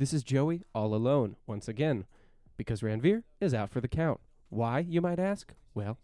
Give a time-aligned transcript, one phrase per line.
[0.00, 2.06] This is Joey all alone once again
[2.56, 4.18] because Ranvir is out for the count.
[4.48, 5.52] Why, you might ask?
[5.74, 5.98] Well,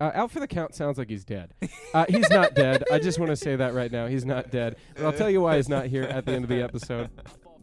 [0.00, 1.52] uh, out for the count sounds like he's dead.
[1.92, 2.84] Uh, he's not dead.
[2.92, 4.06] I just want to say that right now.
[4.06, 4.76] He's not dead.
[4.94, 7.10] But I'll tell you why he's not here at the end of the episode.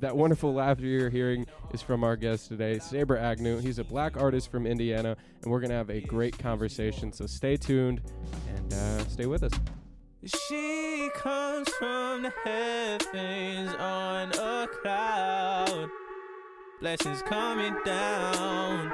[0.02, 3.60] That wonderful laughter you're hearing is from our guest today, Saber Agnew.
[3.60, 7.14] He's a black artist from Indiana, and we're going to have a great conversation.
[7.14, 8.02] So stay tuned
[8.54, 9.54] and uh, stay with us.
[10.28, 15.90] She comes from the heavens on a cloud.
[16.82, 18.92] Blessings coming down.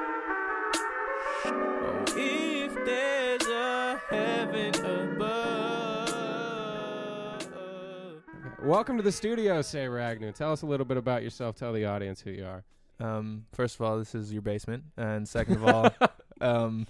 [1.44, 6.14] Oh, if there's a heaven above.
[8.62, 10.30] Welcome to the studio, Saber Agnew.
[10.30, 11.56] Tell us a little bit about yourself.
[11.56, 12.62] Tell the audience who you are.
[13.00, 15.90] Um, first of all, this is your basement, and second of all,
[16.40, 16.86] um,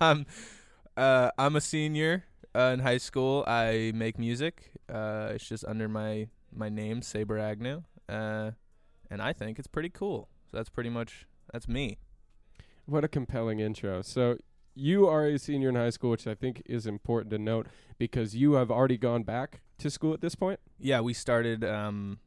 [0.00, 0.26] I'm
[0.96, 2.22] uh, I'm a senior
[2.58, 3.44] uh, in high school.
[3.46, 4.72] I make music.
[4.92, 8.50] Uh, it's just under my my name, Saber Agnew, uh,
[9.10, 10.28] and I think it's pretty cool.
[10.50, 11.98] So that's pretty much that's me.
[12.86, 14.02] What a compelling intro.
[14.02, 14.38] So
[14.74, 17.66] you are a senior in high school, which I think is important to note
[17.98, 20.58] because you have already gone back to school at this point.
[20.78, 22.18] Yeah, we started um,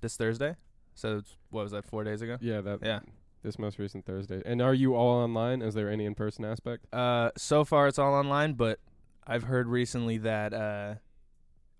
[0.00, 0.56] this Thursday.
[0.94, 1.84] So it's, what was that?
[1.84, 2.38] Four days ago.
[2.40, 3.00] Yeah, that Yeah.
[3.42, 4.40] this most recent Thursday.
[4.46, 5.60] And are you all online?
[5.60, 6.86] Is there any in person aspect?
[6.94, 8.78] Uh, so far it's all online, but
[9.26, 10.94] I've heard recently that uh,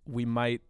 [0.06, 0.62] we might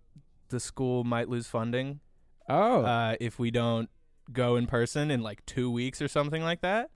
[0.48, 2.00] the school might lose funding
[2.48, 3.90] Oh, uh, if we don't
[4.32, 6.90] go in person in like two weeks or something like that.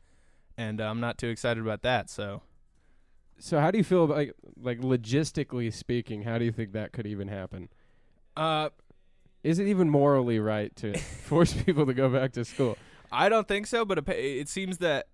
[0.56, 2.08] And uh, I'm not too excited about that.
[2.10, 2.42] So
[3.38, 6.22] so how do you feel about like like logistically speaking?
[6.22, 7.68] How do you think that could even happen?
[8.36, 8.68] uh,
[9.42, 12.76] Is it even morally right to force people to go back to school?
[13.10, 15.08] I don't think so, but it, it seems that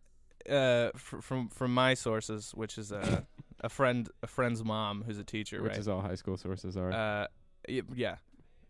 [0.50, 3.26] uh, fr- from from my sources, which is a
[3.66, 5.78] a friend a friend's mom who's a teacher, Which right?
[5.78, 6.92] is all high school sources are.
[6.92, 7.26] Uh,
[7.68, 8.16] yeah.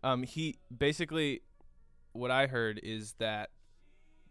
[0.03, 1.41] Um, he basically,
[2.13, 3.51] what I heard is that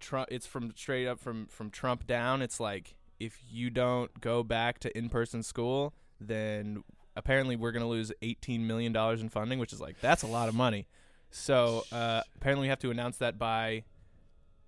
[0.00, 0.28] Trump.
[0.30, 2.42] It's from straight up from from Trump down.
[2.42, 6.82] It's like if you don't go back to in person school, then
[7.14, 10.48] apparently we're gonna lose eighteen million dollars in funding, which is like that's a lot
[10.48, 10.88] of money.
[11.30, 13.84] So uh, apparently we have to announce that by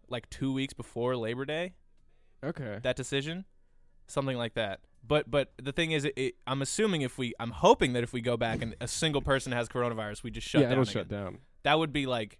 [0.08, 1.72] like two weeks before Labor Day
[2.44, 2.78] okay.
[2.82, 3.46] that decision,
[4.06, 4.78] something like that.
[5.06, 8.12] But but the thing is, it, it, I'm assuming if we, I'm hoping that if
[8.12, 10.72] we go back and a single person has coronavirus, we just shut yeah, down.
[10.72, 10.92] it'll again.
[10.92, 11.38] shut down.
[11.62, 12.38] That would be like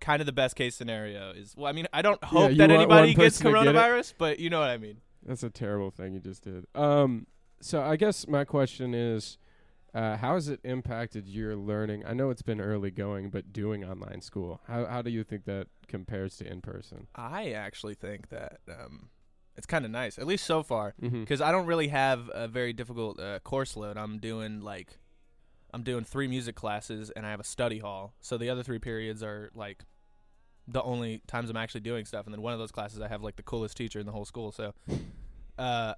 [0.00, 1.32] kind of the best case scenario.
[1.32, 3.64] Is well, I mean, I don't hope you that want anybody one gets person to
[3.64, 3.78] get it?
[3.78, 4.98] coronavirus, but you know what I mean.
[5.26, 6.66] That's a terrible thing you just did.
[6.74, 7.26] Um,
[7.60, 9.36] so I guess my question is,
[9.94, 12.04] uh, how has it impacted your learning?
[12.06, 15.44] I know it's been early going, but doing online school, how how do you think
[15.44, 17.08] that compares to in person?
[17.14, 19.08] I actually think that um,
[19.58, 21.20] it's kind of nice, at least so far, Mm-hmm.
[21.20, 23.98] because I don't really have a very difficult uh, course load.
[23.98, 24.96] I'm doing like,
[25.74, 28.14] I'm doing three music classes and I have a study hall.
[28.22, 29.84] So the other three periods are like
[30.66, 32.24] the only times I'm actually doing stuff.
[32.26, 34.24] And then one of those classes I have like the coolest teacher in the whole
[34.24, 34.52] school.
[34.52, 34.72] So,
[35.58, 35.94] uh,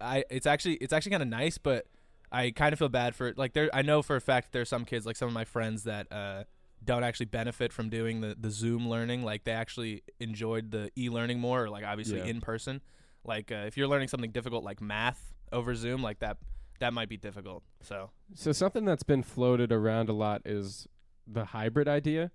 [0.00, 1.86] I it's actually it's actually kind of nice, but
[2.30, 3.68] I kind of feel bad for like there.
[3.74, 6.44] I know for a fact there's some kids like some of my friends that uh
[6.84, 9.22] don't actually benefit from doing the the Zoom learning.
[9.24, 12.24] Like they actually enjoyed the e learning more, or like obviously Yeah.
[12.26, 12.80] in person.
[13.24, 16.38] Like uh, if you're learning something difficult like math over Zoom, like that
[16.80, 17.62] that might be difficult.
[17.82, 20.88] So So something that's been floated around a lot is
[21.26, 22.32] the hybrid idea,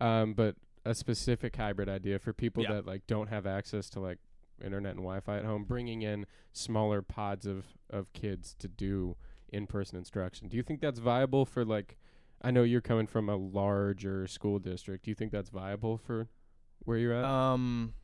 [0.00, 2.72] um, but a specific hybrid idea for people Yeah.
[2.74, 4.18] that like don't have access to like
[4.64, 9.16] internet and Wi-Fi at home, bringing in smaller pods of of kids to do
[9.52, 10.48] in-person instruction.
[10.48, 11.98] Do you think that's viable for like?
[12.42, 15.04] I know you're coming from a larger school district.
[15.04, 16.28] Do you think that's viable for
[16.80, 17.24] where you're at?
[17.24, 17.94] Um,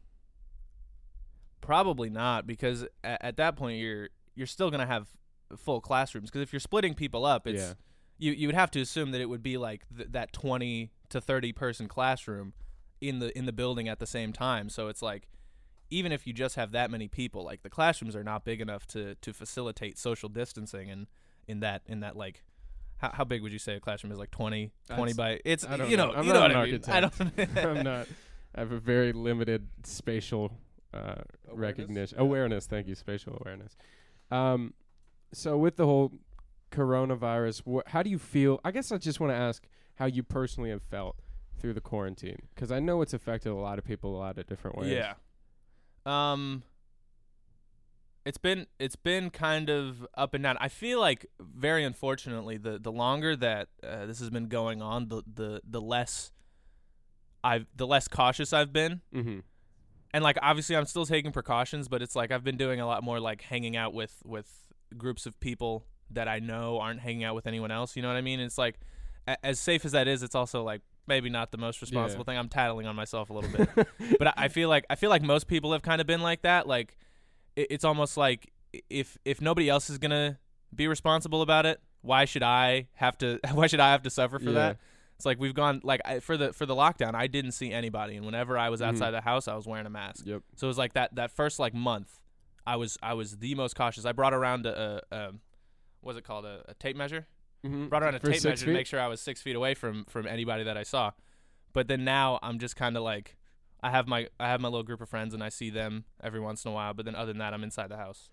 [1.61, 5.09] probably not because at, at that point you're you're still gonna have
[5.57, 7.73] full classrooms because if you're splitting people up, it's yeah.
[8.19, 11.21] you you would have to assume that it would be like th- that twenty to
[11.21, 12.53] thirty person classroom
[13.01, 14.69] in the in the building at the same time.
[14.69, 15.29] So it's like
[15.89, 18.87] even if you just have that many people, like the classrooms are not big enough
[18.89, 21.07] to to facilitate social distancing and
[21.49, 22.43] in that in that like.
[22.99, 24.19] How, how big would you say a classroom is?
[24.19, 26.07] Like 20, 20 That's- by it's I don't you know.
[26.09, 26.81] know, I'm you not know what I mean.
[26.89, 27.57] I don't.
[27.79, 28.07] I'm not.
[28.55, 30.53] I have a very limited spatial
[30.95, 31.17] uh,
[31.53, 32.67] recognition awareness.
[32.67, 33.77] Thank you, spatial awareness.
[34.31, 34.73] Um,
[35.33, 36.13] so with the whole
[36.71, 38.61] coronavirus, wh- how do you feel?
[38.65, 39.67] I guess I just want to ask
[39.97, 41.17] how you personally have felt
[41.59, 42.39] through the quarantine?
[42.55, 44.91] Because I know it's affected a lot of people a lot of different ways.
[44.91, 45.15] Yeah.
[46.05, 46.63] Um
[48.27, 50.57] it's been it's been kind of up and down.
[50.61, 55.09] I feel like very unfortunately the the longer that uh, this has been going on
[55.09, 56.33] the the the less
[57.45, 59.01] I've the less cautious I've been.
[59.15, 59.39] Mm-hmm.
[60.13, 63.05] And like obviously I'm still taking precautions, but it's like I've been doing a lot
[63.05, 64.51] more like hanging out with with
[64.99, 68.17] groups of people that I know aren't hanging out with anyone else, you know what
[68.17, 68.41] I mean?
[68.41, 68.81] It's like
[69.29, 72.39] a- as safe as that is, it's also like maybe not the most responsible thing.
[72.39, 73.87] I'm tattling on myself a little bit.
[74.19, 76.43] but I, I feel like I feel like most people have kind of been like
[76.43, 76.67] that.
[76.67, 76.97] Like
[77.57, 78.53] it's almost like
[78.91, 80.39] if if nobody else is gonna
[80.75, 83.41] be responsible about it, why should I have to?
[83.53, 84.53] Why should I have to suffer for Yeah.
[84.53, 84.79] that?
[85.17, 87.15] It's like we've gone like I, for the for the lockdown.
[87.15, 88.87] I didn't see anybody, and whenever I was Mhm.
[88.89, 90.27] outside the house, I was wearing a mask.
[90.27, 90.43] Yep.
[90.57, 92.21] So it was like that that first like month,
[92.67, 94.05] I was I was the most cautious.
[94.05, 95.41] I brought around a, a um,
[96.03, 97.27] what's it called a, a tape measure
[97.65, 97.87] Mm-hmm.
[97.89, 100.05] brought around a For tape measure to make sure I was six feet away from
[100.05, 101.13] from anybody that I saw.
[101.73, 103.37] But then now I'm just kind of like,
[103.83, 106.41] I have my I have my little group of friends and I see them every
[106.41, 106.95] once in a while.
[106.95, 108.31] But then other than that, I'm inside the house.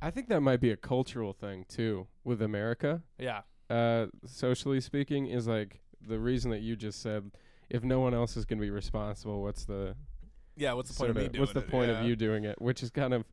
[0.00, 3.02] I think that might be a cultural thing too with America.
[3.18, 7.30] Yeah, Uh, socially speaking, is like the reason that you just said.
[7.70, 9.94] If no one else is going to be responsible, what's the
[10.56, 10.72] yeah.
[10.72, 11.68] What's the point of me doing what's the it?
[11.68, 12.00] point Yeah.
[12.00, 12.60] of you doing it?
[12.62, 13.24] Which is kind of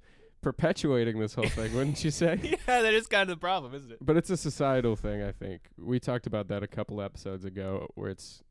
[0.41, 2.39] perpetuating this whole thing, wouldn't you say?
[2.43, 3.97] yeah, that is kind of the problem, isn't it?
[4.01, 5.69] But it's a societal thing, I think.
[5.77, 8.43] We talked about that a couple episodes ago, where it's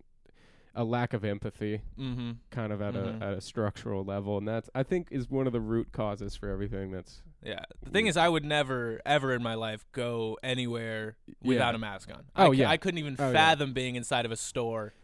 [0.75, 2.33] a lack of empathy, Mm-hmm.
[2.51, 3.21] kind of at Mhm.
[3.23, 6.35] a at a structural level, and that's I think is one of the root causes
[6.37, 6.91] for everything.
[6.91, 7.61] That's Yeah.
[7.83, 11.35] The thing is, I would never, ever in my life go anywhere Yeah.
[11.43, 12.25] without a mask on.
[12.37, 12.71] Oh, I, c- yeah.
[12.71, 13.33] I couldn't even Oh, yeah.
[13.33, 14.95] fathom being inside of a store,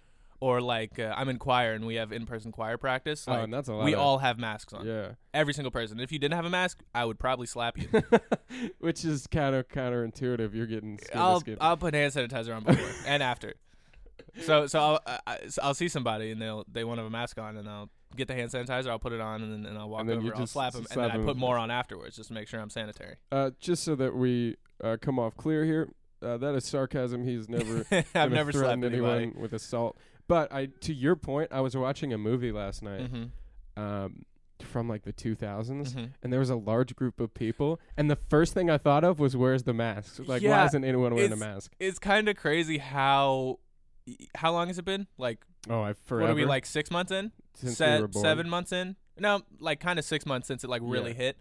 [0.41, 3.27] or like uh, I'm in choir and we have in-person choir practice.
[3.29, 3.85] oh, and that's a lot.
[3.85, 4.87] we all have masks on.
[4.87, 6.01] yeah, Every single person.
[6.01, 7.89] If you didn't have a mask, I would probably slap you.
[8.79, 10.55] which is kind of counterintuitive.
[10.55, 11.59] You're getting skin I'll skin.
[11.61, 13.55] I'll put hand sanitizer on before and after.
[14.43, 17.11] So so I'll I, I- so I'll see somebody and they'll they won't have a
[17.11, 18.89] mask on and I'll get the hand sanitizer.
[18.89, 20.35] I'll put it on and then and I'll walk And over.
[20.37, 22.71] I'll slap them and then I put more on afterwards just to make sure I'm
[22.71, 23.17] sanitary.
[23.31, 25.89] Uh, just so that we uh, come off clear here,
[26.23, 27.25] uh, that is sarcasm.
[27.25, 27.85] He's never
[28.15, 29.97] I've never threaten slapped anyone with assault.
[30.29, 33.83] But I, to your point, I was watching a movie last night Mm-hmm.
[33.83, 34.25] um,
[34.63, 36.05] from like the 2000s, Mm-hmm.
[36.23, 39.19] and there was a large group of people, and the first thing I thought of
[39.19, 40.21] was, "Where's the mask?
[40.27, 43.59] Like, why isn't anyone wearing a mask?" It's kind of crazy how
[44.35, 45.07] how long has it been?
[45.19, 46.23] Like Oh, I forever.
[46.23, 47.33] what are we like six months in?
[47.55, 48.23] since Se- we were born.
[48.25, 48.97] seven months in?
[49.19, 51.17] No, like kind of six months since it like really Yeah.
[51.17, 51.39] hit.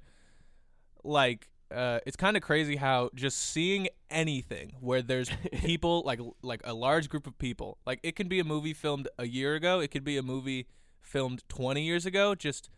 [1.03, 5.29] Like, uh, it's kind of crazy how just seeing anything where there's
[5.61, 9.07] people like like a large group of people, like it can be a movie filmed
[9.17, 10.67] a year ago, it could be a movie
[11.01, 12.35] filmed twenty years ago.
[12.35, 12.69] Just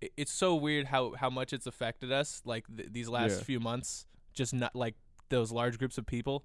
[0.00, 2.42] it, it's so weird how how much it's affected us.
[2.44, 3.44] Like th- these last Yeah.
[3.44, 4.94] few months, just not like
[5.30, 6.44] those large groups of people.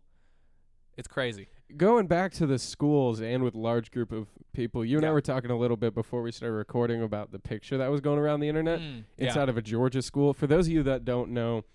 [0.97, 1.47] It's crazy.
[1.75, 5.21] Going back to the schools and with large group of people, you and I were
[5.21, 8.39] talking a little bit before we started recording about the picture that was going around
[8.39, 8.79] the internet.
[8.79, 9.27] Mm, yeah.
[9.27, 10.33] inside of a Georgia school.
[10.33, 11.65] For those of you that don't know,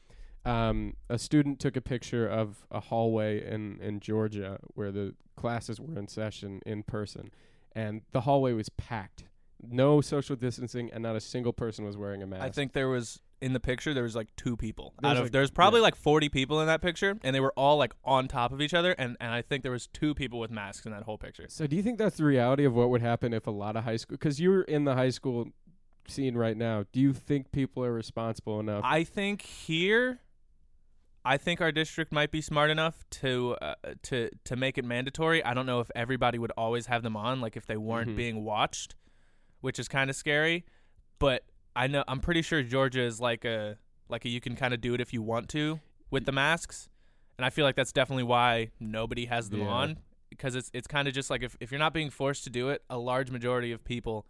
[0.44, 5.80] um, a student took a picture of a hallway in, in Georgia where the classes
[5.80, 7.30] were in session in person,
[7.72, 9.24] and the hallway was packed.
[9.62, 12.42] No social distancing, and not a single person was wearing a mask.
[12.42, 15.18] I think there was in the picture there was like two people There out was,
[15.20, 15.84] of like- there's probably yeah.
[15.84, 18.74] like 40 people in that picture and they were all like on top of each
[18.74, 21.46] other and and I think there was two people with masks in that whole picture.
[21.48, 23.84] So, do you think that's the reality of what would happen if a lot of
[23.84, 24.16] high school?
[24.16, 25.48] Because you're in the high school
[26.08, 26.84] scene right now.
[26.92, 28.82] Do you think people are responsible enough?
[28.84, 30.20] I think here
[31.24, 33.74] I think our district might be smart enough to uh,
[34.04, 35.44] to to make it mandatory.
[35.44, 38.16] I don't know if everybody would always have them on like if they weren't Mhm.
[38.16, 38.94] being watched,
[39.60, 40.64] which is kind of scary,
[41.18, 41.44] but
[41.76, 43.76] I know I'm pretty sure Georgia is like a
[44.08, 46.88] like a you can kind of do it if you want to with the masks.
[47.38, 49.68] And I feel like that's definitely why nobody has them Yeah.
[49.68, 49.98] on
[50.28, 52.68] because it's it's kind of just like if, if you're not being forced to do
[52.70, 54.26] it, a large majority of people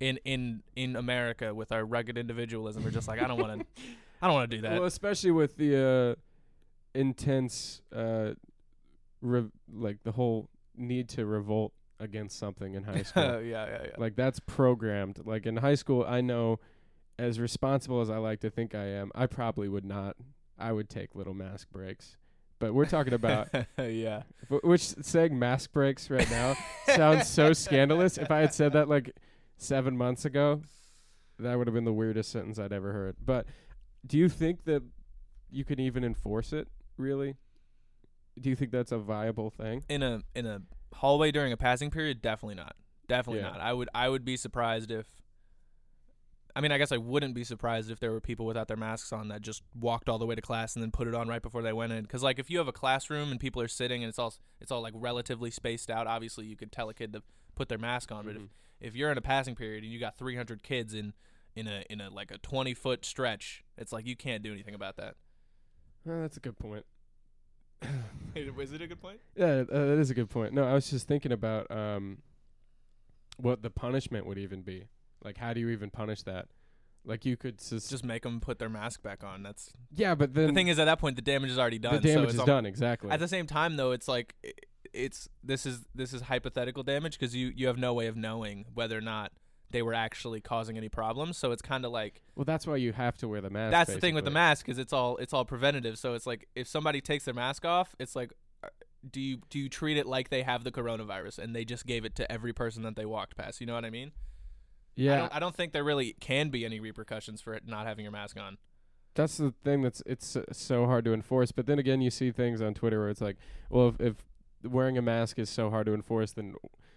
[0.00, 3.66] in in in America with our rugged individualism are just like I don't want to
[4.22, 4.72] I don't want to do that.
[4.72, 8.30] Well, especially with the uh, intense, uh,
[9.20, 13.22] re- like the whole need to revolt against something in high school.
[13.42, 13.90] yeah, yeah, yeah.
[13.98, 15.20] like that's programmed.
[15.24, 16.58] Like in high school, I know,
[17.18, 20.16] as responsible as I like to think I am, I probably would not.
[20.58, 22.16] I would take little mask breaks.
[22.60, 24.22] But we're talking about yeah.
[24.48, 26.54] wh- which saying mask breaks right now
[26.86, 28.16] sounds so scandalous.
[28.16, 29.10] If I had said that like
[29.56, 30.62] seven months ago,
[31.38, 33.16] that would have been the weirdest sentence I'd ever heard.
[33.24, 33.46] But
[34.06, 34.82] do you think that
[35.50, 36.68] you can even enforce it?
[36.96, 37.34] Really?
[38.40, 39.84] Do you think that's a viable thing?
[39.88, 40.62] in a in a
[40.94, 42.76] hallway during a passing period, definitely not.
[43.08, 43.50] Definitely Yeah.
[43.50, 43.60] not.
[43.60, 45.06] I would I would be surprised if
[46.56, 49.12] I mean, I guess I wouldn't be surprised if there were people without their masks
[49.12, 51.42] on that just walked all the way to class and then put it on right
[51.42, 52.02] before they went in.
[52.02, 54.70] Because like if you have a classroom and people are sitting and it's all it's
[54.70, 57.22] all like relatively spaced out, obviously you could tell a kid to
[57.56, 58.24] put their mask on.
[58.24, 58.44] But Mhm.
[58.44, 61.12] if if you're in a passing period and you got 300 kids in
[61.56, 64.74] in a in a like a 20 foot stretch, it's like you can't do anything
[64.74, 65.16] about that.
[66.08, 66.84] Uh, that's a good point.
[68.34, 69.20] Is it a good point?
[69.36, 70.52] Yeah, uh, that is a good point.
[70.54, 72.22] No, I was just thinking about um,
[73.36, 74.88] what the punishment would even be.
[75.24, 76.46] Like, how do you even punish that?
[77.06, 79.42] Like, you could sus- Just make them put their mask back on.
[79.42, 81.94] That's yeah, but then the thing is at that point the damage is already done.
[81.94, 83.10] the damage so it's is done exactly.
[83.10, 84.34] At the same time, though, it's like
[84.92, 88.64] it's this is this is hypothetical damage because you you have no way of knowing
[88.74, 89.32] whether or not
[89.70, 91.36] they were actually causing any problems.
[91.36, 93.72] So it's kind of like well, that's why you have to wear the mask.
[93.72, 95.98] that's the thing with the mask is it's all it's all preventative.
[95.98, 98.32] So it's like if somebody takes their mask off, it's like.
[98.62, 98.68] uh,
[99.10, 102.06] Do you do you treat it like they have the coronavirus and they just gave
[102.06, 103.60] it to every person that they walked past?
[103.60, 104.12] You know what I mean?
[104.96, 107.86] I Yeah, don't, I don't think there really can be any repercussions for it not
[107.86, 108.58] having your mask on.
[109.14, 111.52] that's the thing that's it's so hard to enforce.
[111.52, 113.36] But then again, you see things on Twitter where it's like,
[113.70, 114.14] well, if, if
[114.64, 116.54] wearing a mask is so hard to enforce, then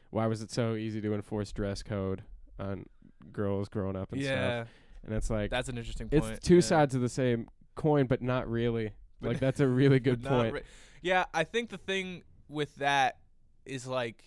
[0.10, 2.24] why was it so easy to enforce dress code
[2.60, 2.86] on
[3.32, 4.68] girls growing up and stuff?
[5.06, 6.26] And it's like that's an interesting point.
[6.26, 6.62] it's two yeah.
[6.62, 8.92] sides of the same coin, but not really.
[9.20, 10.54] But- like that's a really good point.
[10.54, 10.62] re-
[11.02, 13.18] yeah, I think the thing with that
[13.66, 14.24] is like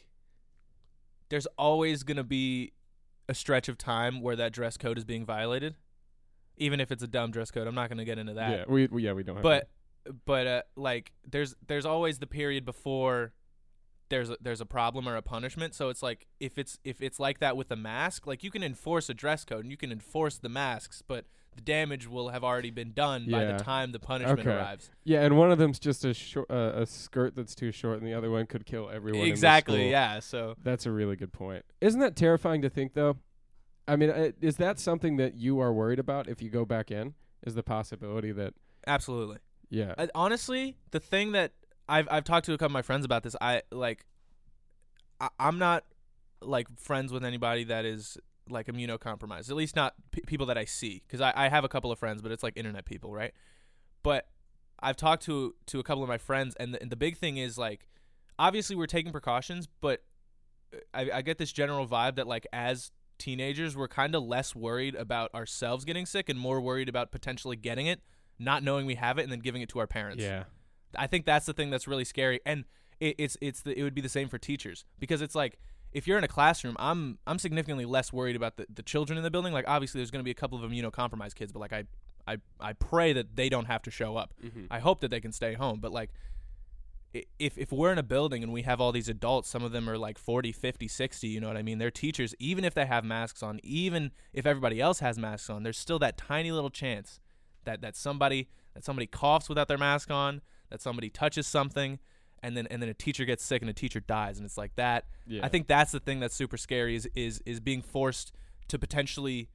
[1.29, 2.73] there's always going to be
[3.31, 5.77] a stretch of time where that dress code is being violated.
[6.57, 8.51] Even if it's a dumb dress code, I'm not going to get into that.
[8.51, 9.43] yeah, we, we yeah we don't have.
[9.43, 9.71] but
[10.27, 13.33] but uh, like there's there's always the period before
[14.09, 15.75] there's a, there's a problem or a punishment.
[15.75, 18.63] So it's like if it's if it's like that with the mask, like you can
[18.65, 21.25] enforce a dress code and you can enforce the masks, but
[21.57, 23.57] the damage will have already been done by Yeah.
[23.57, 24.51] the time the punishment Okay.
[24.51, 24.91] arrives.
[25.05, 28.07] yeah, and one of them's just a short uh, a skirt that's too short, and
[28.07, 29.21] the other one could kill everyone.
[29.21, 29.79] in the Exactly.
[29.81, 29.91] school.
[29.91, 30.21] Yeah.
[30.21, 31.65] So That's a really good point.
[31.81, 33.17] Isn't that terrifying to think though?
[33.89, 36.91] I mean, uh, is that something that you are worried about if you go back
[36.91, 37.15] in?
[37.43, 38.55] Is the possibility that
[38.87, 39.39] absolutely.
[39.71, 41.53] yeah, I, honestly, the thing that
[41.89, 43.35] I've I've talked to a couple of my friends about this.
[43.41, 44.05] I like.
[45.21, 45.85] I, I'm not
[46.43, 48.17] like friends with anybody that is
[48.51, 49.51] like immunocompromised.
[49.51, 51.99] At least not p- people that I see, because I, I have a couple of
[51.99, 53.33] friends, but it's like internet people, right?
[54.03, 54.27] But
[54.81, 57.37] I've talked to to a couple of my friends, and the, and the big thing
[57.37, 57.87] is like,
[58.39, 60.03] obviously we're taking precautions, but
[60.75, 64.57] uh, I, I get this general vibe that like as teenagers we're kind of less
[64.57, 68.01] worried about ourselves getting sick and more worried about potentially getting it
[68.39, 70.45] not knowing we have it and then giving it to our parents yeah,
[70.97, 72.65] I think that's the thing that's really scary, and
[72.99, 75.59] it, it's it's the, it would be the same for teachers because it's like
[75.93, 79.25] if you're in a classroom, I'm I'm significantly less worried about the, the children in
[79.25, 79.53] the building.
[79.53, 81.85] Like obviously, there's going to be a couple of immunocompromised kids, but like I
[82.27, 84.35] I I pray that they don't have to show up.
[84.45, 84.65] mm-hmm.
[84.71, 86.11] I hope that they can stay home, but like
[87.13, 89.89] if if we're in a building and we have all these adults, some of them
[89.89, 91.79] are like 40, 50, 60, you know what I mean?
[91.79, 95.65] They're teachers even if they have masks on, even if everybody else has masks on,
[95.65, 97.19] there's still that tiny little chance
[97.65, 101.99] that that somebody that somebody coughs without their mask on, that somebody touches something
[102.43, 104.75] and then and then a teacher gets sick and a teacher dies and it's like
[104.77, 105.07] that.
[105.27, 105.45] yeah.
[105.45, 108.33] I think that's the thing that's super scary is is is being forced
[108.69, 109.49] to potentially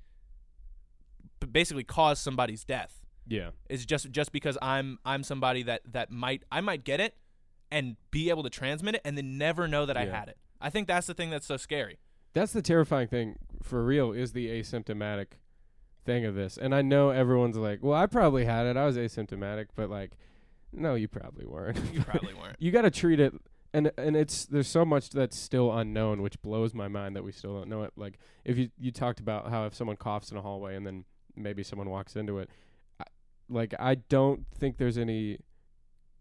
[1.51, 6.43] basically cause somebody's death yeah, is just just because I'm I'm somebody that that might
[6.51, 7.15] I might get it
[7.71, 10.37] and be able to transmit it and then never know that I had it.
[10.61, 11.97] I think that's the thing that's so scary.
[12.33, 15.27] that's the terrifying thing for real is the asymptomatic
[16.05, 16.57] thing of this.
[16.57, 18.77] And I know everyone's like, well, I probably had it.
[18.77, 20.11] I was asymptomatic, but like,
[20.71, 21.79] no, you probably weren't.
[21.93, 22.55] You probably weren't.
[22.59, 23.33] you got to treat it
[23.75, 27.31] and and it's there's so much that's still unknown which blows my mind that we
[27.31, 30.37] still don't know it like if you you talked about how if someone coughs in
[30.37, 31.03] a hallway and then
[31.35, 32.49] maybe someone walks into it
[33.01, 33.03] I,
[33.49, 35.39] like I don't think there's any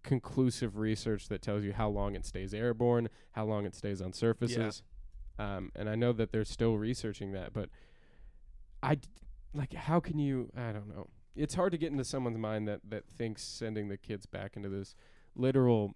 [0.03, 4.13] conclusive research that tells you how long it stays airborne how long it stays on
[4.13, 4.83] surfaces
[5.39, 7.69] um and I know that they're still researching that but
[8.83, 9.09] I d-
[9.55, 12.81] like how can you I don't know it's hard to get into someone's mind that
[12.88, 14.95] that thinks sending the kids back into this
[15.35, 15.95] literal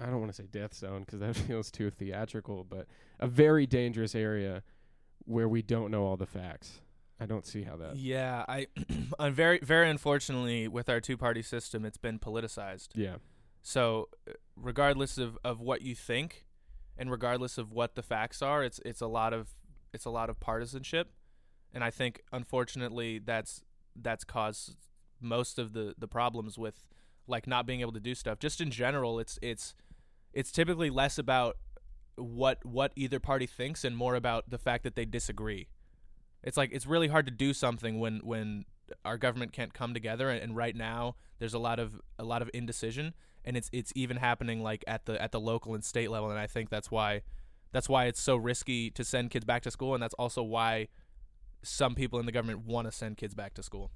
[0.00, 2.86] I don't want to say death zone because that feels too theatrical, but
[3.18, 4.62] a very dangerous area
[5.24, 6.80] where we don't know all the facts.
[7.20, 7.96] I don't see how that.
[7.96, 8.68] Yeah, I
[9.18, 12.88] I'm very very unfortunately with our two-party system it's been politicized.
[12.94, 13.16] Yeah,
[13.62, 16.46] So, uh, regardless of, of what you think,
[16.96, 19.48] and regardless of what the facts are, it's it's a lot of
[19.92, 21.10] it's a lot of partisanship,
[21.72, 23.62] and I think unfortunately that's
[23.96, 24.76] that's caused
[25.20, 26.84] most of the the problems with
[27.26, 28.38] like not being able to do stuff.
[28.38, 29.74] Just in general, it's it's
[30.32, 31.56] it's typically less about
[32.16, 35.68] what what either party thinks and more about the fact that they disagree.
[36.42, 38.64] It's like it's really hard to do something when when
[39.04, 42.40] our government can't come together and, and right now there's a lot of a lot
[42.40, 43.12] of indecision
[43.44, 46.38] and it's it's even happening like at the at the local and state level and
[46.38, 47.22] I think that's why
[47.72, 50.88] that's why it's so risky to send kids back to school and that's also why
[51.62, 53.90] some people in the government want to send kids back to school.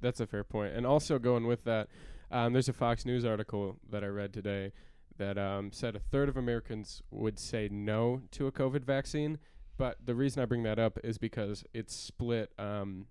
[0.00, 0.74] That's a fair point.
[0.74, 1.88] And also going with that,
[2.30, 4.72] um, there's a Fox News article that I read today
[5.16, 9.38] that um, said a third of Americans would say no to a COVID vaccine.
[9.76, 13.06] But the reason I bring that up is because it's split um,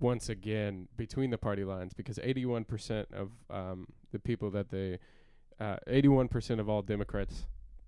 [0.00, 4.98] once again between the party lines because 81% of um, the people that they,
[5.60, 7.46] uh, 81% of all Democrats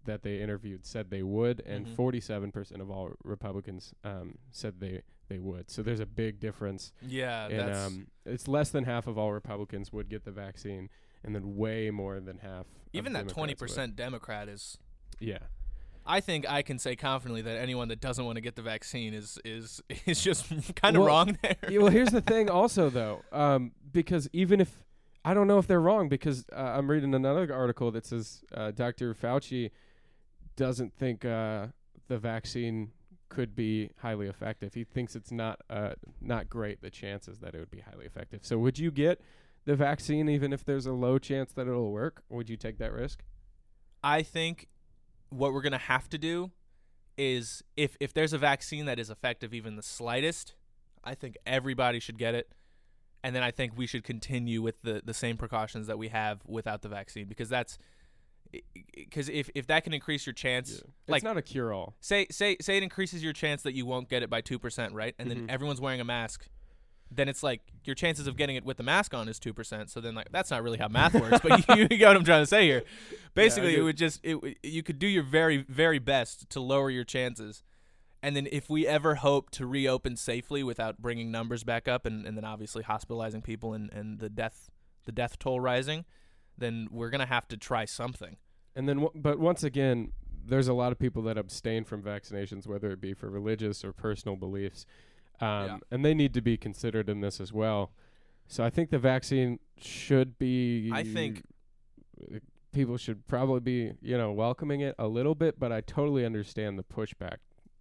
[0.08, 1.94] that they interviewed said they would, and Mhm.
[1.94, 5.70] 47% of all Republicans um, said they, they would.
[5.70, 9.32] So there's a big difference Yeah, and that's um, it's less than half of all
[9.32, 10.88] Republicans would get the vaccine,
[11.22, 12.66] and then way more than half.
[12.92, 13.58] even that Democrats twenty would.
[13.58, 14.78] percent Democrat is.
[15.20, 15.38] Yeah,
[16.06, 19.12] I think I can say confidently that anyone that doesn't want to get the vaccine
[19.14, 21.56] is is is just kind of Well, wrong there.
[21.70, 24.82] Yeah, well, here's the thing, also though, um, because even if
[25.24, 28.70] I don't know if they're wrong, because uh, I'm reading another article that says uh,
[28.70, 29.12] Dr.
[29.14, 29.70] Fauci
[30.58, 31.68] doesn't think uh,
[32.08, 32.90] the vaccine
[33.28, 34.74] could be highly effective.
[34.74, 38.40] He thinks it's not uh, not great the chances that it would be highly effective.
[38.42, 39.20] So would you get
[39.64, 42.22] the vaccine even if there's a low chance that it'll work?
[42.28, 43.22] Would you take that risk?
[44.02, 44.66] I think
[45.30, 46.50] what we're gonna have to do
[47.16, 50.54] is if if there's a vaccine that is effective even the slightest,
[51.04, 52.52] I think everybody should get it.
[53.22, 56.40] And then I think we should continue with the, the same precautions that we have
[56.46, 57.76] without the vaccine because that's
[58.94, 61.94] because if, if that can increase your chance, like it's not a cure all.
[62.00, 64.92] say say say it increases your chance that you won't get it by two percent,
[64.94, 65.14] right?
[65.18, 65.34] And Mhm.
[65.34, 66.48] then everyone's wearing a mask.
[67.10, 69.90] Then it's like your chances of getting it with the mask on is two percent.
[69.90, 72.24] So then like that's not really how math works, but you, you get what I'm
[72.24, 72.82] trying to say here.
[73.34, 77.04] Basically, it would just it you could do your very very best to lower your
[77.04, 77.62] chances.
[78.22, 82.26] And then if we ever hope to reopen safely without bringing numbers back up and,
[82.26, 84.70] and then obviously hospitalizing people and, and the death
[85.04, 86.04] the death toll rising,
[86.58, 88.36] then we're gonna have to try something.
[88.76, 90.12] And then, w- but once again,
[90.44, 93.92] there's a lot of people that abstain from vaccinations, whether it be for religious or
[93.92, 94.86] personal beliefs,
[95.40, 95.78] um, Yeah.
[95.90, 97.92] and they need to be considered in this as well.
[98.46, 100.90] So I think the vaccine should be.
[100.92, 101.44] I think-
[102.72, 106.78] people should probably be, you know, welcoming it a little bit, but I totally understand
[106.78, 107.36] the pushback.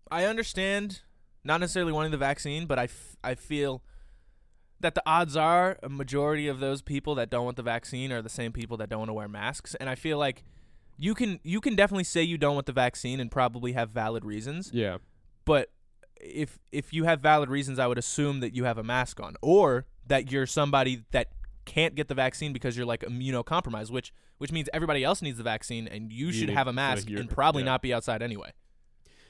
[0.10, 1.02] I understand
[1.44, 3.84] not necessarily wanting the vaccine, but I, f- I feel
[4.80, 8.22] that the odds are a majority of those people that don't want the vaccine are
[8.22, 10.44] the same people that don't want to wear masks, and I feel like
[10.98, 14.24] you can you can definitely say you don't want the vaccine and probably have valid
[14.26, 14.98] reasons, Yeah,
[15.46, 15.72] but
[16.20, 19.36] if if you have valid reasons, I would assume that you have a mask on
[19.42, 21.28] or that you're somebody that
[21.66, 25.44] can't get the vaccine because you're like immunocompromised, which which means everybody else needs the
[25.44, 27.66] vaccine and you, You should have a mask you're- and probably yeah.
[27.72, 28.54] not be outside anyway.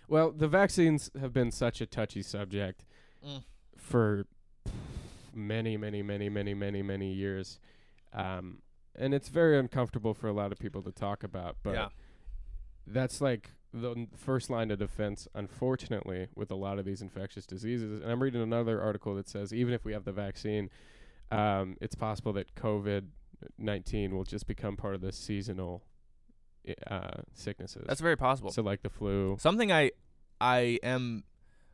[0.09, 2.83] Well, the vaccines have been such a touchy subject
[3.25, 3.43] Mm.
[3.77, 4.25] for
[5.37, 7.59] many, many, many, many, many, many years,
[8.13, 8.59] um,
[8.95, 11.57] and it's very uncomfortable for a lot of people to talk about.
[11.63, 11.89] But yeah.
[12.85, 17.45] that's like the n- first line of defense, unfortunately, with a lot of these infectious
[17.45, 18.01] diseases.
[18.01, 20.69] And I'm reading another article that says even if we have the vaccine,
[21.31, 23.03] um, it's possible that COVID
[23.57, 25.83] 19 will just become part of the seasonal
[26.89, 27.85] uh, sicknesses.
[27.87, 28.51] That's very possible.
[28.51, 29.37] so like the flu.
[29.39, 29.91] Something I
[30.41, 31.23] I am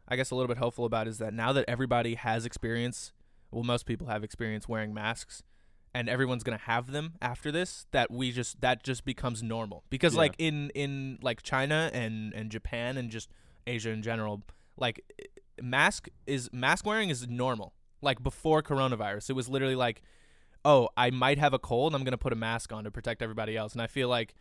[0.08, 3.13] I guess a little bit hopeful about is that now that everybody has experience,
[3.54, 5.44] well most people have experience wearing masks
[5.96, 9.84] and everyone's going to have them after this that we just that just becomes normal.
[9.89, 10.20] Because Yeah.
[10.22, 13.30] like in in like China and and Japan and just
[13.68, 14.42] Asia in general,
[14.76, 15.02] like
[15.62, 17.74] mask is mask wearing is normal.
[18.02, 20.02] Like before coronavirus, it was literally like
[20.66, 23.22] oh, I might have a cold, I'm going to put a mask on to protect
[23.22, 23.74] everybody else.
[23.74, 24.34] And I feel like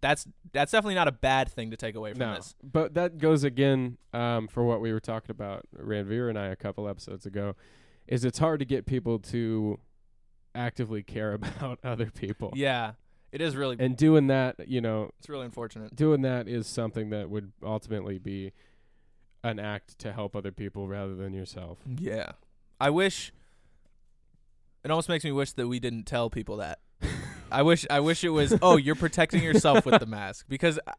[0.00, 2.54] that's that's definitely not a bad thing to take away from No, this.
[2.62, 6.56] but that goes again um, for what we were talking about, Ranvir and I, a
[6.56, 7.54] couple episodes ago.
[8.08, 9.78] Is it's hard to get people to
[10.54, 12.92] actively care about other people, Yeah,
[13.32, 15.94] it is really and doing that, you know, it's really unfortunate.
[15.94, 18.52] doing that is something that would ultimately be
[19.44, 21.78] an act to help other people rather than yourself.
[21.86, 22.32] Yeah,
[22.80, 23.32] I wish.
[24.84, 26.78] It almost makes me wish that we didn't tell people that.
[27.50, 30.92] I wish I wish it was oh you're protecting yourself with the mask because uh,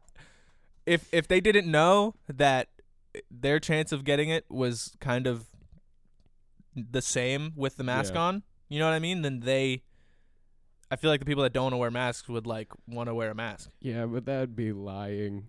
[0.86, 2.68] if if they didn't know that
[3.30, 5.46] their chance of getting it was kind of
[6.90, 8.20] the same with the mask Yeah.
[8.20, 9.22] on, you know what I mean?
[9.22, 9.82] Then they
[10.90, 13.14] I feel like the people that don't want to wear masks would like want to
[13.14, 13.70] wear a mask.
[13.80, 15.46] Yeah, but that'd be lying.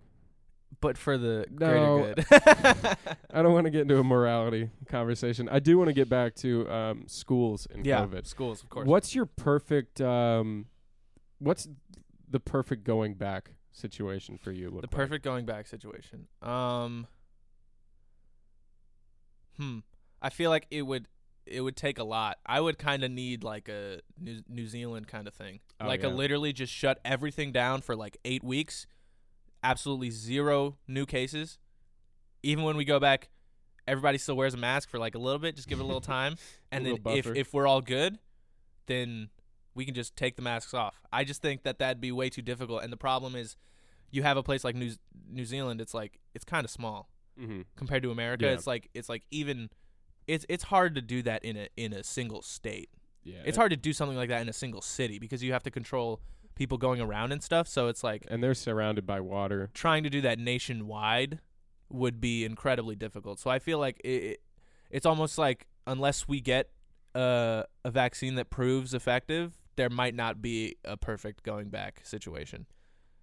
[0.82, 1.58] But for the No.
[1.58, 2.26] greater good.
[3.34, 5.48] I don't want to get into a morality conversation.
[5.50, 8.26] I do want to get back to um, schools and yeah, COVID.
[8.28, 8.88] schools, of course.
[8.88, 10.00] What's your perfect?
[10.02, 10.66] Um,
[11.40, 11.68] what's
[12.30, 14.70] the perfect going back situation for you?
[14.70, 14.92] The like?
[14.92, 16.28] perfect going back situation.
[16.42, 17.08] Um
[19.58, 19.80] Hmm.
[20.22, 21.08] I feel like it would
[21.52, 22.38] it would take a lot.
[22.46, 25.60] I would kind of need like a New, New Zealand kind of thing.
[25.82, 28.86] Oh, like a literally just shut everything down for like 8 weeks.
[29.64, 31.58] Absolutely zero new cases.
[32.44, 33.30] Even when we go back
[33.90, 36.00] everybody still wears a mask for like a little bit, just give it a little
[36.18, 36.36] time,
[36.72, 38.20] and then if if we're all good,
[38.86, 39.30] then
[39.74, 41.02] we can just take the masks off.
[41.12, 43.58] I just think that that'd be way too difficult, and the problem is,
[44.12, 44.92] you have a place like New
[45.30, 45.82] New Zealand.
[45.82, 47.10] It's like it's kind of small
[47.40, 47.62] Mm-hmm.
[47.78, 48.46] compared to America.
[48.46, 48.52] Yeah.
[48.52, 49.70] It's like it's like even.
[50.30, 52.90] It's, it's hard to do that in a in a single state.
[53.24, 53.42] Yeah.
[53.46, 55.72] It's hard to do something like that in a single city because you have to
[55.72, 56.22] control
[56.56, 57.68] people going around and stuff.
[57.68, 59.70] So it's like And they're surrounded by water.
[59.74, 61.40] trying to do that nationwide
[61.90, 63.40] would be incredibly difficult.
[63.40, 64.42] So I feel like it, it
[64.92, 66.70] it's almost like unless we get
[67.16, 72.66] uh, a vaccine that proves effective, there might not be a perfect going back situation.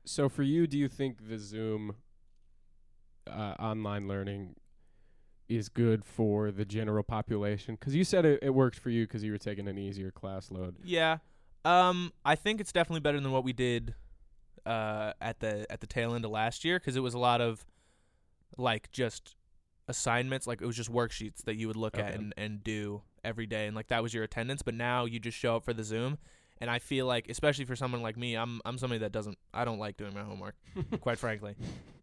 [0.04, 1.96] So for you, do you think the Zoom
[3.28, 4.56] uh, online learning
[5.48, 7.76] is good for the general population?
[7.76, 10.50] Because you said it, it worked for you because you were taking an easier class
[10.50, 10.76] load.
[10.84, 11.18] Yeah.
[11.64, 13.94] Um, I think it's definitely better than what we did
[14.64, 17.40] uh, at the at the tail end of last year because it was a lot
[17.40, 17.66] of
[18.56, 19.34] like just
[19.88, 23.46] assignments, like it was just worksheets that you would look at and, and do every
[23.46, 24.62] day, and like that was your attendance.
[24.62, 26.18] But now you just show up for the Zoom,
[26.60, 29.64] and I feel like, especially for someone like me, I'm I'm somebody that doesn't I
[29.64, 30.54] don't like doing my homework,
[31.00, 31.54] quite frankly.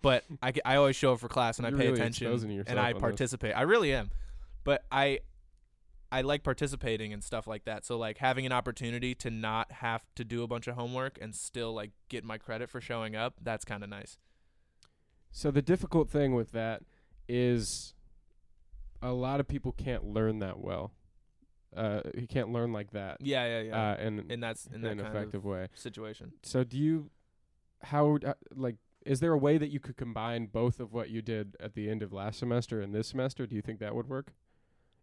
[0.02, 2.80] But I, I always show up for class and I You're pay really attention and
[2.80, 3.02] I on this.
[3.02, 3.56] participate.
[3.56, 4.12] I really am,
[4.64, 5.20] but I
[6.12, 7.86] I like participating and stuff like that.
[7.86, 11.34] So like having an opportunity to not have to do a bunch of homework and
[11.34, 14.20] still like get my credit for showing up, that's kind of nice.
[15.32, 16.84] So the difficult thing with that
[17.28, 17.96] is
[19.02, 20.92] a lot of people can't learn that well.
[21.76, 23.18] Uh, you can't learn like that.
[23.22, 23.92] Yeah, yeah, yeah.
[23.92, 25.68] Uh, in and that's in in that an effective way.
[25.74, 26.34] situation.
[26.44, 27.10] So do you
[27.84, 31.22] how uh, like is there a way that you could combine both of what you
[31.22, 33.46] did at the end of last semester and this semester?
[33.46, 34.34] Do you think that would work?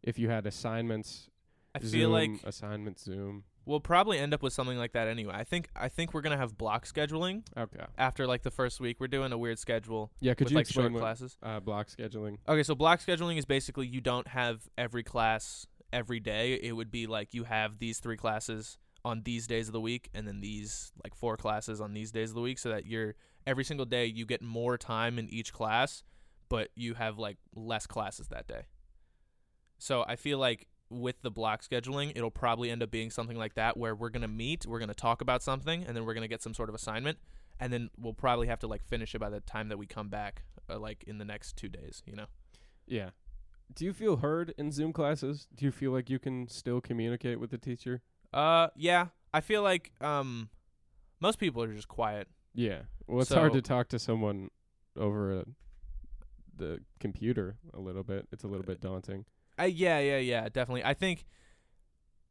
[0.03, 1.29] If you had assignments,
[1.75, 3.45] I Zoom, feel like assignments Zoom.
[3.67, 5.35] we'll probably end up with something like that anyway.
[5.37, 7.85] I think I think we're gonna have block scheduling Okay.
[7.99, 8.97] after like the first week.
[8.99, 11.37] We're doing a weird schedule Yeah, could with you like short what classes.
[11.43, 12.39] uh, block scheduling?
[12.49, 16.55] Okay, so block scheduling is basically you don't have every class every day.
[16.55, 20.11] It would be like you have these three classes on these days of the week
[20.15, 23.15] and then these like four classes on these days of the week so that you're
[23.47, 26.03] every single day you get more time in each class,
[26.49, 28.63] but you have like less classes that day.
[29.79, 33.55] So I feel like with the block scheduling, it'll probably end up being something like
[33.55, 36.15] that where we're going to meet, we're going to talk about something and then we're
[36.15, 37.19] going to get some sort of assignment
[37.59, 40.09] and then we'll probably have to like finish it by the time that we come
[40.09, 42.27] back uh, like in the next 2 days, you know.
[42.87, 43.11] Yeah.
[43.75, 45.47] Do you feel heard in Zoom classes?
[45.55, 48.03] Do you feel like you can still communicate with the teacher?
[48.33, 49.07] Uh, yeah.
[49.33, 50.49] I feel like um,
[51.21, 52.29] most people are just quiet.
[52.55, 52.81] Yeah.
[53.07, 54.51] Well, it's hard to talk to someone
[54.97, 55.45] over a,
[56.57, 58.27] the computer a little bit.
[58.33, 59.25] It's a little bit daunting.
[59.59, 60.85] Uh, yeah, yeah, yeah, definitely.
[60.85, 61.27] I think,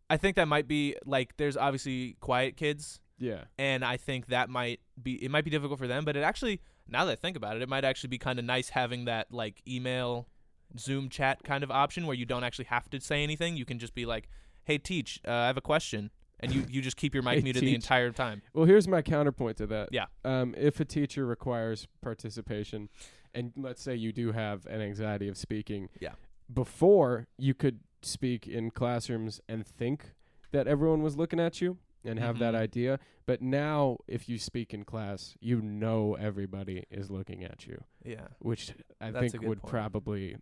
[0.09, 3.43] I think that might be like there's obviously quiet kids, Yeah.
[3.57, 6.03] and I think that might be it might be difficult for them.
[6.05, 8.45] But it actually, now that I think about it, it might actually be kind of
[8.45, 10.27] nice having that like email,
[10.77, 13.57] Zoom chat kind of option where you don't actually have to say anything.
[13.57, 14.27] You can just be like,
[14.65, 17.41] "Hey, teach, uh, I have a question," and you you just keep your mic Hey,
[17.43, 18.41] muted the entire time.
[18.53, 19.89] Well, here's my counterpoint to that.
[19.91, 20.05] Yeah.
[20.23, 22.89] Um, if a teacher requires participation,
[23.33, 26.13] and let's say you do have an anxiety of speaking, Yeah.
[26.51, 30.13] Before you could speak in classrooms and think
[30.51, 32.57] that everyone was looking at you and have that Mhm.
[32.57, 37.83] idea, but now if you speak in class, you know everybody is looking at you,
[38.03, 38.29] Yeah.
[38.39, 39.69] which I That's think would point.
[39.69, 40.37] probably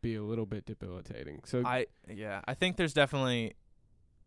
[0.00, 1.40] be a little bit debilitating.
[1.44, 3.54] So I yeah, I think there's definitely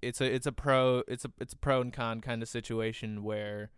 [0.02, 3.24] it's a it's a pro it's a it's a pro and con kind of situation
[3.24, 3.72] where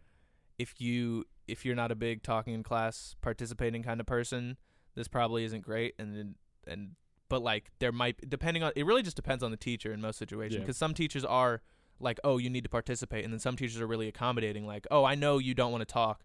[0.57, 4.57] if you if you're not a big talking in class participating kind of person,
[4.95, 6.91] this probably isn't great and then- and
[7.27, 10.17] but like there might depending on it really just depends on the teacher in most
[10.17, 10.59] situations Yeah.
[10.61, 11.61] because some teachers are
[11.99, 15.03] like oh you need to participate and then some teachers are really accommodating like oh
[15.03, 16.23] I know you don't want to talk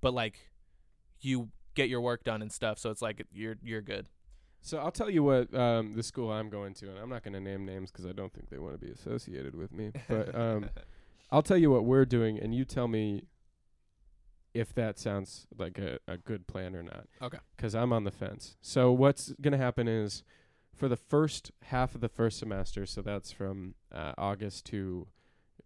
[0.00, 0.50] but like
[1.20, 4.08] you get your work done and stuff so it's like you're you're good.
[4.62, 7.34] So I'll tell you what um, the school I'm going to, and I'm not going
[7.34, 9.92] to name names because I don't think they want to be associated with me.
[10.08, 10.70] But um,
[11.30, 13.24] I'll tell you what we're doing, and you tell me
[14.52, 17.06] if that sounds like a, a good plan or not.
[17.22, 17.38] Okay.
[17.56, 18.56] Because I'm on the fence.
[18.60, 20.24] So what's going to happen is
[20.74, 25.06] for the first half of the first semester, so that's from uh, August to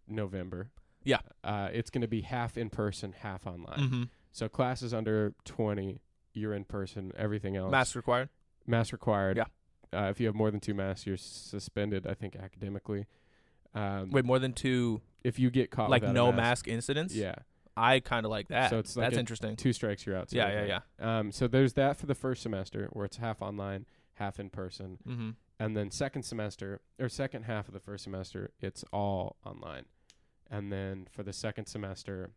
[0.07, 0.69] November.
[1.03, 1.19] Yeah.
[1.43, 3.79] Uh, it's going to be half in person, half online.
[3.79, 4.03] mm-hmm.
[4.31, 6.01] So classes under 20,
[6.33, 7.13] you're in person.
[7.17, 8.29] Everything else Mask required.
[8.67, 9.37] Mask required.
[9.37, 9.45] Yeah.
[9.93, 12.05] Uh, if you have more than two masks, you're suspended.
[12.07, 13.05] I think academically.
[13.73, 17.13] Um, Wait, more than two if you get caught like no mask, mask incidents?
[17.15, 17.35] yeah,
[17.75, 18.69] I kind of like that.
[18.69, 19.55] So it's like That's interesting.
[19.55, 20.29] two strikes, you're out.
[20.29, 21.19] sort Yeah, yeah, yeah.
[21.19, 24.97] Um, so there's that for the first semester where it's half online, half in person,
[25.07, 25.29] Mm-hmm.
[25.59, 29.85] and then second semester or second half of the first semester, it's all online,
[30.49, 32.31] and then for the second semester,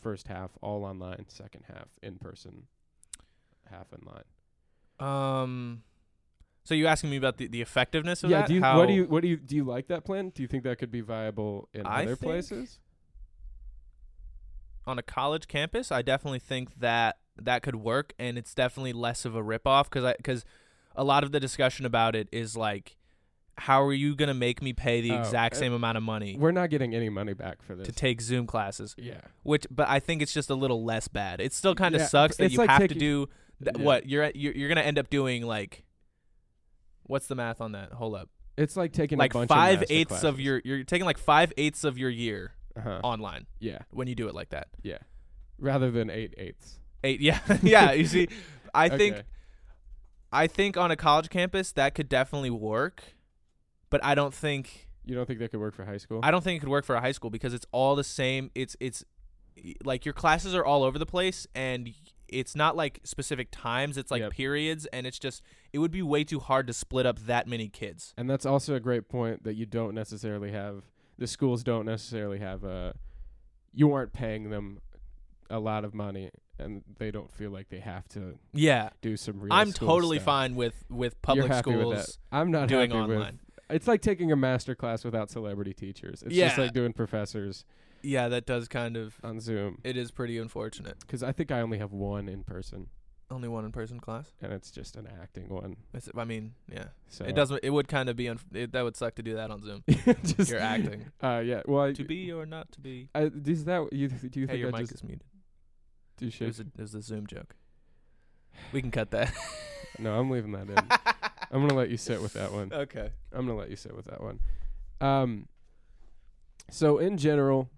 [0.00, 2.62] first half all online, second half in person,
[3.70, 4.24] half online.
[5.02, 5.82] Um,
[6.64, 8.40] So you asking me about the, the effectiveness of yeah.
[8.40, 8.48] that?
[8.48, 10.30] Do you How, what do you what do you do you like that plan?
[10.30, 12.78] Do you think that could be viable in I other places?
[14.86, 15.92] on a college campus?
[15.92, 20.04] I definitely think that that could work, and it's definitely less of a ripoff because
[20.04, 20.44] I because
[20.94, 22.96] a lot of the discussion about it is like,
[23.56, 26.36] how are you gonna make me pay the Oh, exact uh, same amount of money
[26.38, 27.86] We're not getting any money back for this.
[27.86, 28.94] to take Zoom classes?
[28.98, 29.20] yeah.
[29.42, 31.40] Which, but I think it's just a little less bad.
[31.40, 33.28] It still kind of Yeah, sucks that you like have to do
[33.64, 33.84] th- Yeah.
[33.84, 35.84] what you're, you're you're gonna end up doing like.
[37.04, 37.92] What's the math on that?
[37.92, 38.28] Hold up.
[38.56, 41.84] It's like taking like a bunch five eighths of your you're taking like five eighths
[41.84, 43.00] of your year uh-huh.
[43.02, 44.68] online yeah when you do it like that.
[44.82, 44.98] yeah
[45.58, 46.78] rather than eight eighths.
[47.04, 47.92] Eight, yeah, yeah.
[47.92, 48.28] You see,
[48.74, 49.22] I think
[50.32, 53.02] I think on a college campus that could definitely work,
[53.90, 56.20] but I don't think you don't think that could work for high school.
[56.22, 58.50] I don't think it could work for a high school because it's all the same.
[58.54, 59.04] It's it's
[59.84, 61.92] like your classes are all over the place and
[62.32, 63.96] it's not like specific times.
[63.96, 64.32] It's like Yep.
[64.32, 65.42] periods, and it's just
[65.72, 68.14] it would be way too hard to split up that many kids.
[68.16, 70.84] And that's also a great point that you don't necessarily have
[71.18, 72.94] the schools don't necessarily have a
[73.74, 74.80] you aren't paying them
[75.50, 79.40] a lot of money and they don't feel like they have to Yeah, do some
[79.40, 80.24] real I'm totally stuff.
[80.26, 82.04] fine with with You're public with that.
[82.04, 83.40] schools I'm not doing happy with online.
[83.70, 86.22] it's like taking a master class without celebrity teachers.
[86.22, 87.64] It's just like doing professors
[88.02, 89.14] Yeah, that does kind of.
[89.22, 89.78] on Zoom.
[89.84, 90.98] It is pretty unfortunate.
[91.00, 92.88] Because I think I only have one in person,
[93.30, 94.32] Only one in person class.
[94.42, 95.76] and it's just an acting one.
[95.94, 97.60] It's, I mean, yeah, So it doesn't.
[97.62, 98.28] It would kind of be.
[98.28, 99.84] Un- it, that would suck to do that on Zoom.
[100.24, 101.06] just, You're acting.
[101.22, 101.62] Uh, yeah.
[101.66, 103.08] Well, I, to be or not to be.
[103.14, 104.08] I, is that you?
[104.08, 105.24] Do you Hey, think your I mic just is muted.
[106.18, 106.48] do It shit?
[106.48, 107.54] was, a, it was a Zoom joke.
[108.72, 109.32] We can cut that.
[109.98, 110.76] No, I'm leaving that in.
[111.52, 112.72] I'm gonna let you sit with that one.
[112.72, 113.12] okay.
[113.32, 114.40] I'm gonna let you sit with that one.
[115.00, 115.46] Um,
[116.70, 117.68] so in general,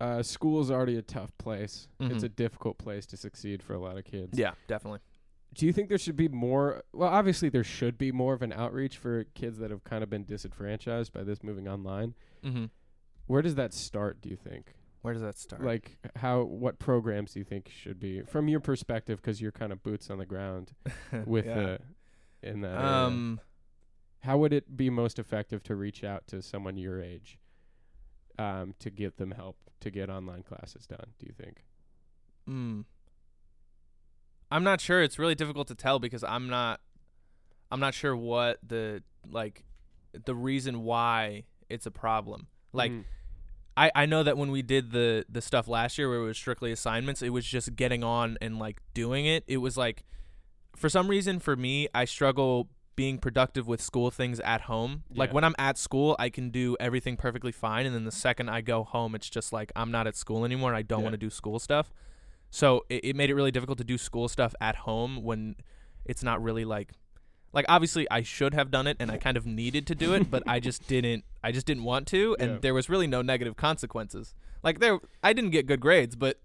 [0.00, 1.88] uh, school is already a tough place.
[2.00, 2.22] It's Mhm.
[2.24, 4.38] a difficult place to succeed for a lot of kids.
[4.38, 5.00] Yeah, definitely.
[5.54, 6.82] Do you think there should be more?
[6.92, 10.10] Well, obviously there should be more of an outreach for kids that have kind of
[10.10, 12.14] been disenfranchised by this moving online.
[12.44, 12.66] Mm-hmm.
[13.26, 14.20] Where does that start?
[14.20, 14.74] Do you think?
[15.00, 15.62] Where does that start?
[15.62, 16.42] Like how?
[16.42, 19.22] What programs do you think should be from your perspective?
[19.22, 20.72] Because you're kind of boots on the ground
[21.26, 21.54] with yeah.
[21.54, 21.80] the
[22.42, 22.72] in that.
[22.76, 22.86] area.
[22.86, 23.40] um,
[24.20, 27.38] how would it be most effective to reach out to someone your age
[28.38, 31.06] um, to get them help to get online classes done?
[31.18, 31.64] Do you think?
[32.48, 32.84] mm,
[34.50, 35.02] I'm not sure.
[35.02, 36.80] It's really difficult to tell because I'm not.
[37.70, 39.64] I'm not sure what the like,
[40.24, 42.46] the reason why it's a problem.
[42.72, 43.04] Like Mhm.
[43.76, 46.36] I, I know that when we did the the stuff last year where it was
[46.38, 49.42] strictly assignments, it was just getting on and like doing it.
[49.48, 50.04] It was like
[50.76, 55.04] for some reason for me, I struggle being productive with school things at home.
[55.14, 58.48] Like when I'm at school, I can do everything perfectly fine and then the second
[58.48, 61.04] I go home, it's just like I'm not at school anymore and I don't Yeah.
[61.04, 61.92] want to do school stuff.
[62.50, 65.56] So it, it made it really difficult to do school stuff at home when
[66.06, 66.92] it's not really like
[67.52, 70.30] like obviously I should have done it and I kind of needed to do it,
[70.30, 72.58] but I just didn't I just didn't want to and Yeah.
[72.62, 74.34] there was really no negative consequences.
[74.62, 76.40] Like there I didn't get good grades, but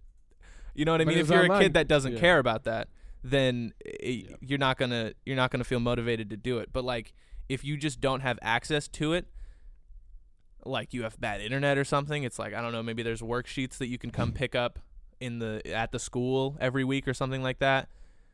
[0.75, 1.19] you know what I But mean?
[1.19, 2.19] If you're a kid that doesn't Yeah.
[2.19, 2.89] care about that,
[3.23, 4.35] then i Yeah.
[4.41, 6.69] you're not going to you're not going to feel motivated to do it.
[6.73, 7.13] But like
[7.49, 9.27] if you just don't have access to it,
[10.65, 13.77] like you have bad internet or something, it's like I don't know, maybe there's worksheets
[13.79, 14.79] that you can come pick up
[15.19, 17.89] in the at the school every week or something like that.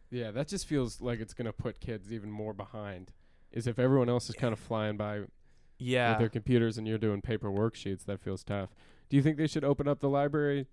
[0.10, 3.12] Yeah, that just feels like it's gonna put kids even more behind.
[3.52, 5.30] Is if everyone else is kind of flying by with
[5.80, 6.17] Yeah.
[6.17, 8.69] their computers and you're doing paper worksheets, that feels tough.
[9.10, 10.67] Do you think they should open up the library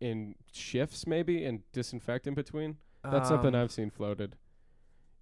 [0.00, 2.78] in shifts maybe and disinfect in between?
[3.10, 4.36] That's something Um, I've seen floated.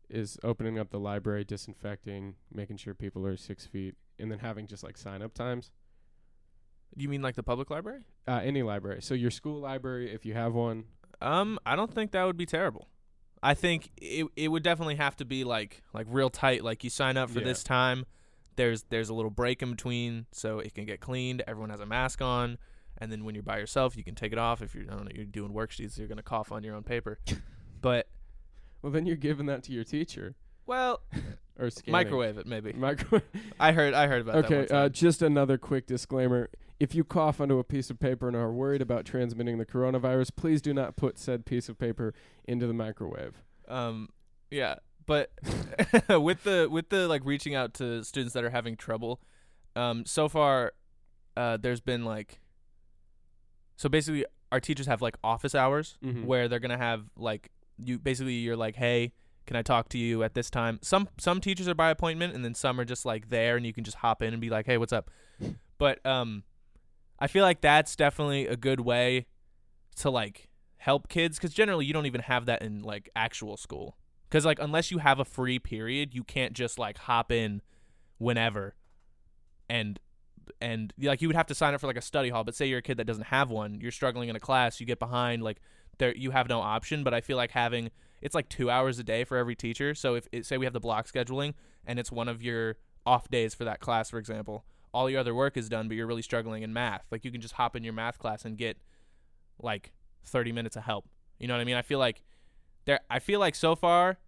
[0.09, 4.67] Is opening up the library, disinfecting, making sure people are six feet, and then having
[4.67, 5.71] just like sign up times.
[6.95, 8.01] You mean like the public library?
[8.29, 9.01] Uh, any library.
[9.01, 10.85] So your school library, if you have one.
[11.23, 12.89] Um, I don't think that would be terrible.
[13.43, 16.63] I think it it would definitely have to be like like real tight.
[16.63, 17.47] Like you sign up for Yeah.
[17.47, 18.05] this time.
[18.57, 21.43] There's there's a little break in between, so it can get cleaned.
[21.47, 22.59] Everyone has a mask on,
[22.99, 24.61] and then when you're by yourself, you can take it off.
[24.61, 27.19] If you're I don't know you're doing worksheets, you're gonna cough on your own paper.
[27.83, 28.09] but
[28.81, 31.01] Well, then you're giving that to your teacher well,
[31.59, 31.93] or scanning.
[31.93, 32.73] microwave it maybe.
[32.73, 33.23] Microwave.
[33.61, 34.45] I heard I heard about that.
[34.47, 34.57] okay.
[34.59, 34.93] one Uh, time.
[34.93, 36.49] just another quick disclaimer:
[36.81, 40.31] if you cough onto a piece of paper and are worried about transmitting the coronavirus,
[40.37, 42.15] please do not put said piece of paper
[42.45, 43.43] into the microwave.
[43.69, 44.09] Um,
[44.51, 45.31] yeah, but
[46.09, 49.21] with the with the like reaching out to students that are having trouble,
[49.77, 50.73] um, so far,
[51.37, 52.39] uh, there's been like,
[53.77, 56.25] so basically, our teachers have like office hours Mhm.
[56.25, 59.13] where they're gonna have like you basically you're like, hey,
[59.47, 60.79] can I talk to you at this time?
[60.83, 63.73] Some some teachers are by appointment, and then some are just like there, and you
[63.73, 65.11] can just hop in and be like, hey, what's up?
[65.79, 66.45] But um,
[67.19, 69.27] I feel like that's definitely a good way
[69.97, 73.97] to like help kids because generally you don't even have that in like actual school
[74.29, 77.63] Because like unless you have a free period, you can't just like hop in
[78.19, 78.77] whenever,
[79.69, 79.99] and
[80.61, 82.45] and like you would have to sign up for like a study hall.
[82.45, 84.87] But say you're a kid that doesn't have one, you're struggling in a class, you
[84.87, 85.61] get behind, like
[85.99, 87.05] there you have no option.
[87.05, 89.95] But I feel like having it's like two hours a day for every teacher.
[89.95, 93.29] So if it, say we have the block scheduling and it's one of your off
[93.29, 96.23] days for that class, for example, all your other work is done, but you're really
[96.23, 97.07] struggling in math.
[97.11, 98.79] Like you can just hop in your math class and get
[99.61, 99.93] like
[100.25, 101.09] 30 minutes of help.
[101.39, 101.77] You know what I mean?
[101.77, 102.23] I feel like
[102.85, 104.19] there I feel like so far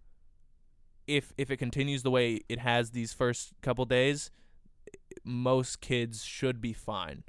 [1.07, 4.31] if if it continues the way it has these first couple days,
[5.23, 7.23] most kids should be fine.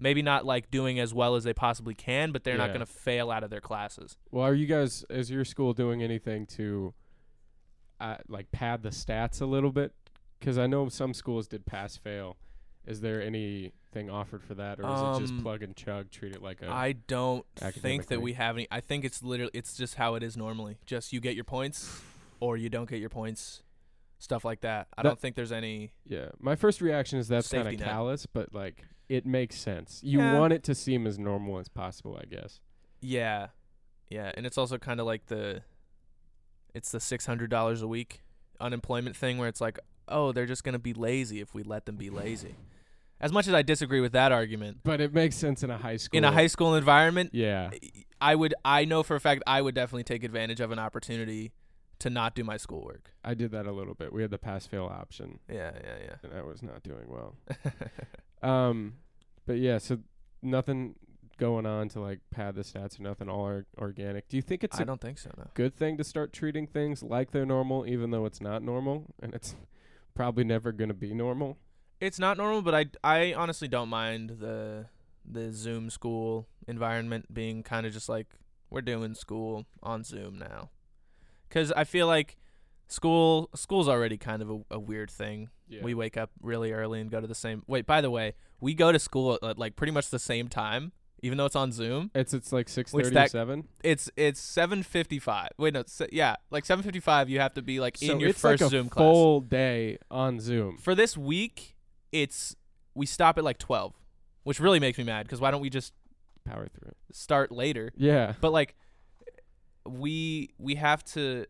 [0.00, 2.86] Maybe not like doing as well as they possibly can, but they're not going to
[2.86, 4.16] fail out of their classes.
[4.30, 6.94] Well, are you guys, is your school doing anything to,
[8.00, 9.92] uh, like, pad the stats a little bit?
[10.38, 12.36] Because I know some schools did pass fail.
[12.86, 16.32] Is there anything offered for that, or is it just Um, plug and chug, treat
[16.34, 16.70] it like a?
[16.70, 18.66] I don't think that we have any.
[18.70, 20.78] I think it's literally it's just how it is normally.
[20.86, 22.02] Just you get your points,
[22.40, 23.62] or you don't get your points,
[24.18, 24.88] stuff like that.
[24.96, 25.92] I That- don't think there's any.
[26.04, 27.88] yeah, my first reaction is that's kind Safety of net.
[27.88, 30.00] callous, but like it makes sense.
[30.04, 30.38] You Yeah.
[30.38, 32.60] want it to seem as normal as possible, I guess.
[33.00, 33.48] Yeah,
[34.10, 35.62] yeah, and it's also kind of like the,
[36.74, 38.22] it's the six hundred dollars a week
[38.60, 39.78] unemployment thing where it's like,
[40.08, 42.56] oh, they're just gonna be lazy if we let them be lazy.
[43.20, 45.96] As much as I disagree with that argument, But it makes sense in a high
[45.96, 46.16] school.
[46.18, 47.70] in a high school environment, yeah,
[48.20, 51.52] I would, I know for a fact, I would definitely take advantage of an opportunity
[52.00, 53.12] to not do my schoolwork.
[53.24, 54.12] I did that a little bit.
[54.12, 56.14] We had the pass fail option, Yeah, yeah, yeah.
[56.22, 57.34] and I was not doing well.
[58.42, 58.94] Um,
[59.46, 59.98] but yeah, so
[60.42, 60.94] nothing
[61.38, 63.28] going on to like pad the stats or nothing.
[63.28, 64.28] All or- organic.
[64.28, 65.30] Do you think it's I a don't think so.
[65.36, 65.44] No.
[65.54, 69.34] good thing to start treating things like they're normal, even though it's not normal, and
[69.34, 69.56] it's
[70.14, 71.58] probably never gonna be normal?
[72.00, 74.86] It's not normal, but I, I honestly don't mind the
[75.30, 78.28] the Zoom school environment being kind of just like
[78.70, 80.70] we're doing school on Zoom now,
[81.48, 82.36] because I feel like
[82.86, 85.50] school school's already kind of a, a weird thing.
[85.68, 85.82] Yeah.
[85.82, 87.62] We wake up really early and go to the same.
[87.66, 90.92] Wait, by the way, we go to school at, like pretty much the same time,
[91.22, 92.10] even though it's on Zoom.
[92.14, 93.64] it's it's like six thirty seven.
[93.84, 95.50] It's it's seven fifty five.
[95.58, 97.28] Wait, no, se- yeah, like seven fifty five.
[97.28, 99.02] You have to be like So in your it's first like a Zoom class.
[99.04, 100.78] full day on Zoom.
[100.78, 101.76] For this week,
[102.12, 102.56] it's
[102.94, 103.92] we stop at like twelve,
[104.44, 105.26] which really makes me mad.
[105.26, 105.92] Because why don't we just
[106.46, 106.92] Power through.
[107.12, 107.92] start later?
[107.94, 108.32] Yeah.
[108.40, 108.74] But like,
[109.86, 111.46] we we have to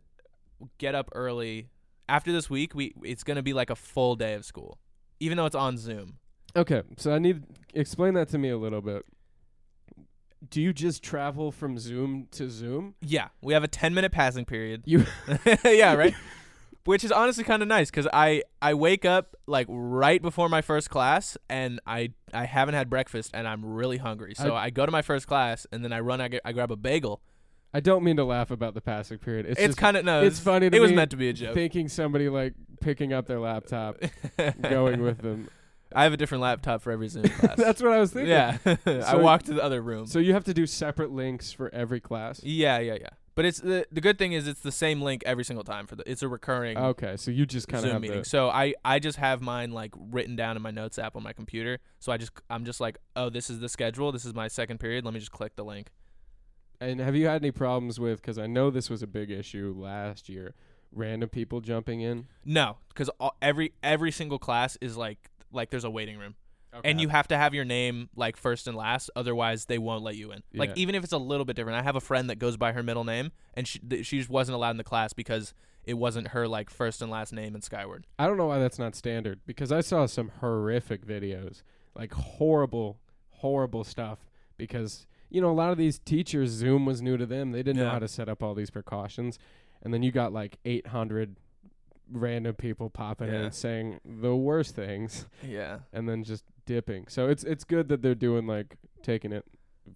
[0.78, 1.68] get up early.
[2.08, 4.78] After this week, we it's gonna be like a full day of school,
[5.20, 6.18] even though it's on Zoom.
[6.56, 9.04] Okay, so I need explain that to me a little bit.
[10.48, 12.94] Do you just travel from Zoom to Zoom?
[13.00, 14.82] Yeah, we have a ten minute passing period.
[14.86, 15.04] You
[15.64, 16.14] yeah, right.
[16.84, 20.62] Which is honestly kind of nice because I I wake up like right before my
[20.62, 24.34] first class and I I haven't had breakfast and I'm really hungry.
[24.34, 26.22] So I, go to my first class and then I run.
[26.22, 27.20] I, get, I grab a bagel.
[27.74, 29.46] I don't mean to laugh about the passing period.
[29.46, 30.22] It's, It's, kind of no.
[30.22, 31.54] it's funny to it was me meant to be a joke.
[31.54, 33.96] thinking somebody like picking up their laptop,
[34.62, 35.48] going with them.
[35.94, 37.56] I have a different laptop for every Zoom class.
[37.56, 38.30] That's what I was thinking.
[38.30, 38.58] yeah.
[38.86, 40.06] I So- walk to the other room.
[40.06, 42.42] So you have to do separate links for every class.
[42.42, 43.08] yeah, yeah, yeah.
[43.34, 45.94] But it's the the good thing is it's the same link every single time for
[45.94, 46.10] the.
[46.10, 48.24] It's a recurring Okay, so you just kind of Zoom have meeting.
[48.24, 51.32] So I I just have mine like written down in my notes app on my
[51.32, 51.78] computer.
[52.00, 54.10] So I just I'm just like, oh, this is the schedule.
[54.10, 55.04] This is my second period.
[55.04, 55.90] Let me just click the link.
[56.80, 58.20] And have you had any problems with?
[58.20, 60.54] Because I know this was a big issue last year.
[60.92, 62.28] Random people jumping in.
[62.44, 63.10] No, because
[63.42, 66.34] every every single class is like like there's a waiting room,
[66.82, 69.10] and you have to have your name like first and last.
[69.14, 70.42] Otherwise, they won't let you in.
[70.54, 71.78] Like even if it's a little bit different.
[71.78, 74.30] I have a friend that goes by her middle name, and she th- she just
[74.30, 75.52] wasn't allowed in the class because
[75.84, 78.06] it wasn't her like first and last name in Skyward.
[78.18, 81.62] I don't know why that's not standard because I saw some horrific videos,
[81.94, 82.98] like horrible,
[83.30, 84.20] horrible stuff.
[84.56, 87.52] Because you know a lot of these teachers, Zoom was new to them.
[87.52, 89.38] They didn't know how to set up all these precautions,
[89.82, 91.36] and then you got like 800
[92.10, 93.40] random people popping in Yeah.
[93.44, 95.80] and saying the worst things, Yeah.
[95.92, 97.06] and then just dipping.
[97.08, 99.44] So it's it's good that they're doing like taking it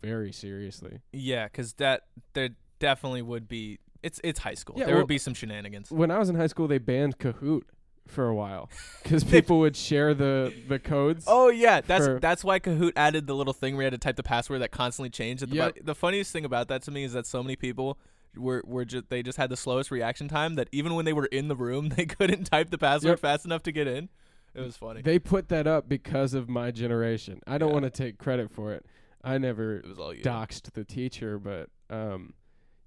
[0.03, 1.01] very seriously.
[1.13, 2.03] Yeah, because that
[2.35, 3.79] there definitely would be.
[4.03, 4.77] It's it's high school.
[4.79, 5.91] Yeah, there well- would be some shenanigans.
[5.91, 7.63] When I was in high school, they banned Kahoot
[8.09, 8.69] for a while
[9.03, 11.25] because people would share the the codes.
[11.27, 13.99] Oh yeah, that's for- that's why Kahoot added the little thing where you had to
[13.99, 15.43] type the password that constantly changed.
[15.43, 15.75] At the, Yep.
[15.77, 17.99] bu- the funniest thing about that to me is that so many people
[18.37, 21.27] were were just they just had the slowest reaction time that even when they were
[21.27, 23.19] in the room they couldn't type the password Yep.
[23.21, 24.09] fast enough to get in.
[24.55, 25.01] It was funny.
[25.01, 27.41] They put that up because of my generation.
[27.47, 27.73] I don't Yeah.
[27.81, 28.85] want to take credit for it.
[29.25, 30.23] I never it was all you.
[30.23, 32.35] doxed the teacher, but um,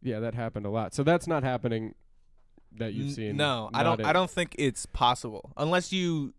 [0.03, 0.93] yeah, that happened a lot.
[0.93, 1.95] So that's not happening
[2.79, 3.37] that you've seen.
[3.37, 3.99] No, I don't.
[3.99, 6.33] in- I don't think it's possible unless you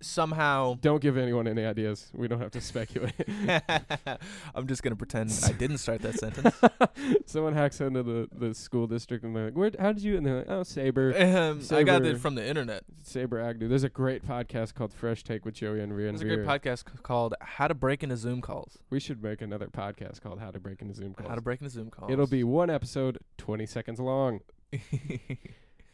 [0.00, 2.08] somehow Don't give anyone any ideas.
[2.14, 3.14] We don't have to speculate.
[4.54, 6.54] I'm just gonna pretend I didn't start that sentence.
[7.26, 10.16] Someone hacks into the, the school district and they're like, Where, how did you?
[10.16, 12.84] And they're like, oh, Saber, Um, I got Saber- it from the internet.
[13.02, 13.66] Saber Agnew.
[13.66, 16.78] There's a great podcast called Fresh Take with Joey and Ranvir There's a great podcast
[16.90, 20.50] c- called "How to Break into Zoom Calls." We should make another podcast called How
[20.52, 21.28] to Break into Zoom Calls.
[21.28, 22.12] How to break into Zoom calls.
[22.12, 24.40] It'll be one episode, 20 seconds long.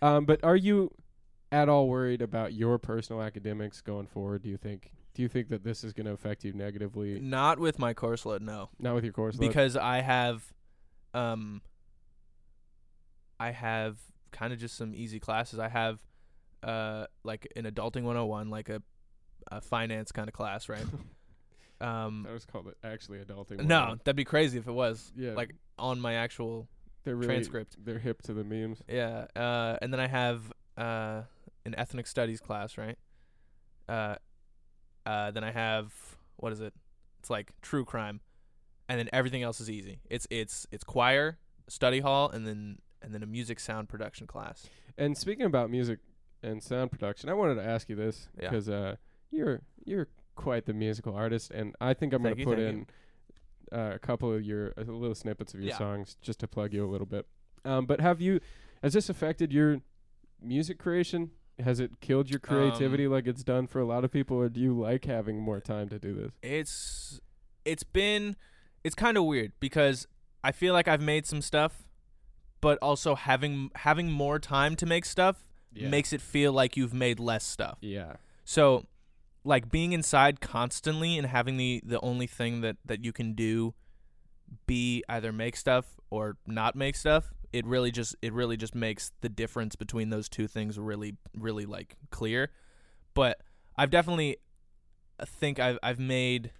[0.02, 0.90] Um, but are you
[1.50, 4.42] at all worried about your personal academics going forward?
[4.42, 4.92] Do you think?
[5.14, 7.20] Do you think that this is going to affect you negatively?
[7.20, 8.42] not with my course load.
[8.42, 8.68] No.
[8.78, 9.46] Not with your course load?
[9.46, 10.42] because I have,
[11.14, 11.62] um,
[13.38, 13.96] I have
[14.32, 15.58] kind of just some easy classes.
[15.58, 16.00] I have,
[16.64, 18.82] uh, like an adulting 101, like a,
[19.50, 20.84] a finance kind of class, right?
[21.80, 23.64] um, that was called it actually adulting.
[23.64, 26.68] no, that'd be crazy if it was yeah, like on my actual,
[27.04, 27.76] they're really, transcript.
[27.84, 28.82] They're hip to the memes.
[28.88, 29.26] yeah.
[29.36, 31.22] Uh, and then I have uh
[31.66, 32.98] an ethnic studies class, right?
[33.88, 34.16] Uh,
[35.06, 35.92] uh, then I have
[36.36, 36.74] what is it?
[37.20, 38.20] It's like true crime,
[38.88, 40.00] and then everything else is easy.
[40.10, 41.38] It's it's it's choir,
[41.68, 44.66] study hall, and then and then a music sound production class.
[44.96, 45.98] And speaking about music
[46.42, 48.48] and sound production, I wanted to ask you this Yeah.
[48.50, 48.96] because uh,
[49.30, 52.86] you're you're quite the musical artist, and I think I'm going to put in
[53.72, 55.78] uh, a couple of your uh, little snippets of your Yeah.
[55.78, 57.26] songs just to plug you a little bit.
[57.64, 58.40] Um, but have you
[58.82, 59.80] has this affected your
[60.42, 61.30] music creation?
[61.58, 64.48] Has it killed your Um, creativity like it's done for a lot of people, or
[64.48, 66.32] do you like having more time to do this?
[66.42, 67.20] It's
[67.64, 68.36] it's been
[68.82, 70.06] it's kind of weird because
[70.42, 71.84] I feel like I've made some stuff,
[72.60, 75.44] but also having having more time to make stuff
[75.76, 77.78] makes it feel like you've made less stuff.
[77.80, 78.16] yeah.
[78.44, 78.84] So,
[79.44, 83.74] like being inside constantly and having the the only thing that that you can do
[84.66, 89.12] be either make stuff or not make stuff, it really just it really just makes
[89.20, 92.50] the difference between those two things really really like clear.
[93.12, 93.40] But
[93.76, 94.38] I've definitely
[95.20, 96.50] I think I've I've made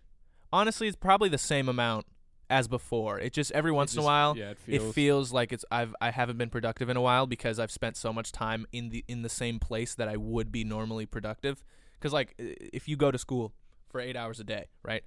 [0.53, 2.07] honestly it's probably the same amount
[2.51, 3.19] as before.
[3.19, 5.95] It just every once in a while yeah, it it feels, feels like it's I've
[6.01, 9.05] I haven't been productive in a while because I've spent so much time in the
[9.09, 11.65] in the same place that I would be normally productive.
[11.99, 13.53] Because like if you go to school
[13.89, 15.03] for eight hours a day, right,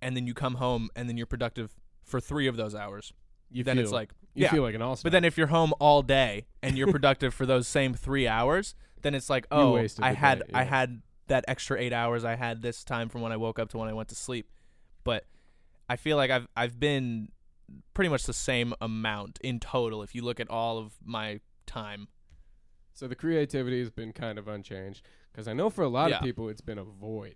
[0.00, 3.12] and then you come home and then you're productive for three of those hours,
[3.50, 4.50] you then feel, it's like you yeah.
[4.50, 7.46] feel like an all But then if you're home all day and you're productive for
[7.46, 11.80] those same three hours, then it's like oh I had day, I had that extra
[11.80, 14.08] eight hours I had this time from when I woke up to when I went
[14.10, 14.50] to sleep.
[15.04, 15.24] But
[15.88, 17.28] I feel like I've I've been
[17.94, 22.08] pretty much the same amount in total if you look at all of my time.
[22.92, 25.02] So the creativity has been kind of unchanged
[25.34, 26.18] because I know for a lot Yeah.
[26.18, 27.34] of people it's been a void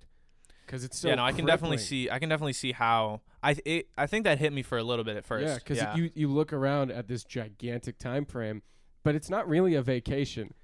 [0.64, 3.56] because it's so yeah, no, I can definitely see I can definitely see how I
[3.64, 5.46] it, I think that hit me for a little bit at first.
[5.46, 8.62] Yeah, because you you look around at this gigantic time frame,
[9.02, 10.54] but it's not really a vacation.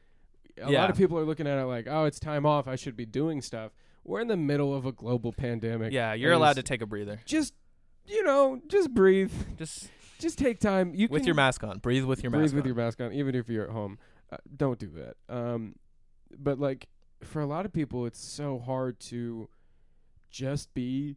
[0.62, 2.68] A lot of people are looking at it like, oh, it's time off.
[2.68, 3.72] I should be doing stuff.
[4.04, 5.92] We're in the middle of a global pandemic.
[5.92, 7.20] yeah, you're allowed to take a breather.
[7.24, 7.54] just,
[8.06, 9.32] you know, just breathe.
[9.56, 9.88] Just
[10.20, 10.94] Just take time.
[10.94, 11.78] You with your mask on.
[11.78, 12.76] Breathe with your breathe mask Breathe with on.
[12.76, 13.98] your mask on, even if you're at home.
[14.30, 15.16] Uh, don't do that.
[15.34, 15.74] Um,
[16.38, 16.86] but like
[17.24, 19.48] for a lot of people, it's so hard to
[20.30, 21.16] just be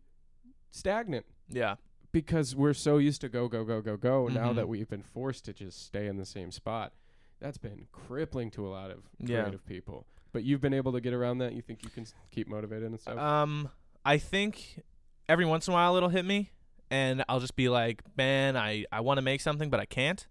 [0.71, 1.75] stagnant yeah.
[2.11, 4.55] because we're so used to go go go go go now Mhm.
[4.55, 6.93] that we've been forced to just stay in the same spot
[7.39, 9.41] that's been crippling to a lot of Yeah.
[9.41, 12.13] creative people but you've been able to get around that you think you can s-
[12.29, 13.69] keep motivated and stuff Um,
[14.05, 14.83] I think
[15.27, 16.51] every once in a while it'll hit me,
[16.91, 20.27] and I'll just be like, "Man, I I want to make something, but I can't."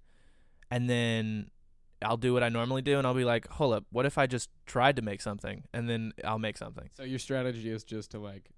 [0.71, 1.51] And then
[2.03, 4.27] I'll do what I normally do, and I'll be like, "Hold up, what if I
[4.27, 6.91] just tried to make something?" And then I'll make something.
[6.95, 8.51] so your strategy is just to like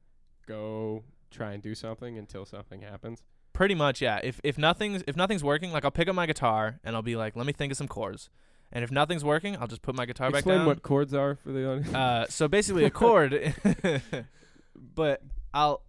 [0.46, 3.22] go try and do something until something happens
[3.58, 4.20] Pretty much, yeah.
[4.22, 7.16] If if nothing's if nothing's working, like I'll pick up my guitar and I'll be
[7.16, 8.30] like, "Let me think of some chords."
[8.70, 11.50] And if nothing's working, I'll just put my guitar back explain what chords are for
[11.50, 13.54] the audience Uh, so basically a chord,
[14.76, 15.22] but
[15.52, 15.82] I'll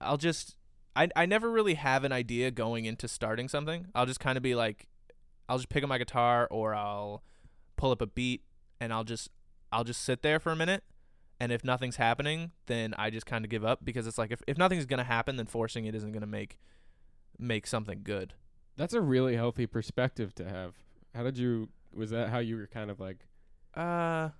[0.00, 0.54] I'll just
[0.94, 3.88] I I never really have an idea going into starting something.
[3.96, 4.86] I'll just kind of be like,
[5.48, 7.22] I'll just pick up my guitar or I'll
[7.76, 8.42] pull up a beat
[8.80, 9.30] and I'll just
[9.72, 10.84] I'll just sit there for a minute.
[11.40, 14.42] And if nothing's happening, then I just kind of give up because it's like if,
[14.48, 16.58] if nothing's gonna happen, then forcing it isn't gonna make
[17.38, 18.34] make something good.
[18.76, 20.74] that's a really healthy perspective to have
[21.14, 23.26] how did you was that how you were kind of like
[23.74, 24.30] Uh,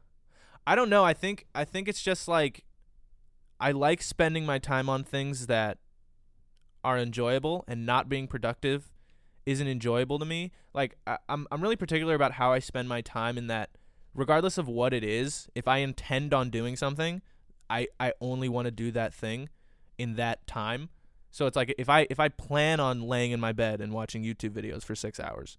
[0.67, 1.05] I don't know.
[1.05, 2.65] I think I think it's just like
[3.61, 5.79] I like spending my time on things that
[6.85, 8.91] are enjoyable and not being productive
[9.49, 10.53] isn't enjoyable to me.
[10.75, 13.71] Like I, I'm I'm really particular about how I spend my time in that
[14.15, 17.23] regardless of what it is, if I intend on doing something,
[17.71, 19.49] I I only want to do that thing
[19.97, 20.91] in that time.
[21.31, 24.23] So it's like if I if I plan on laying in my bed and watching
[24.23, 25.57] YouTube videos for 6 hours,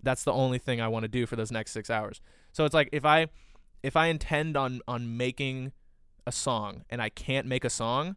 [0.00, 2.20] that's the only thing I want to do for those next 6 hours.
[2.52, 3.26] So it's like if I
[3.82, 5.72] if I intend on on making
[6.24, 8.14] a song and I can't make a song,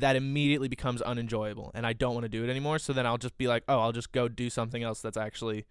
[0.00, 2.78] that immediately becomes unenjoyable and I don't want to do it anymore.
[2.78, 5.66] So then I'll just be like, oh, I'll just go do something else that's actually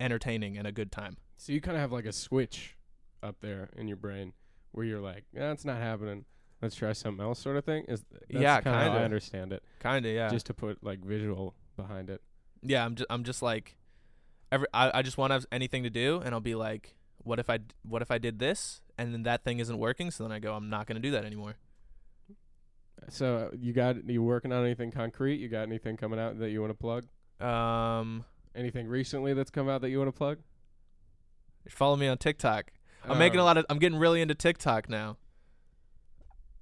[0.00, 1.16] entertaining and a good time.
[1.36, 2.76] So you kind of have like a switch
[3.22, 4.32] up there in your brain
[4.72, 6.24] where you're like, that's it's not happening.
[6.62, 7.84] Let's try something else, sort of thing.
[7.88, 9.62] Is Yeah, kinda I understand it.
[9.80, 10.28] Kind of, yeah.
[10.28, 12.22] Just to put like visual behind it.
[12.62, 13.76] yeah, I'm just I'm just like
[14.50, 17.38] every I, I just want to have anything to do and I'll be like, what
[17.38, 20.10] if I what if I did this and then that thing isn't working?
[20.10, 21.56] So then I go, I'm not going to do that anymore.
[23.10, 25.40] So you got you working on anything concrete?
[25.40, 27.04] You got anything coming out that you want to plug?
[27.40, 28.24] Um
[28.54, 30.38] Anything recently that's come out that you want to plug?
[31.68, 32.70] follow me on TikTok.
[33.08, 35.16] I'm making a Uh, lot of I'm getting really into TikTok now.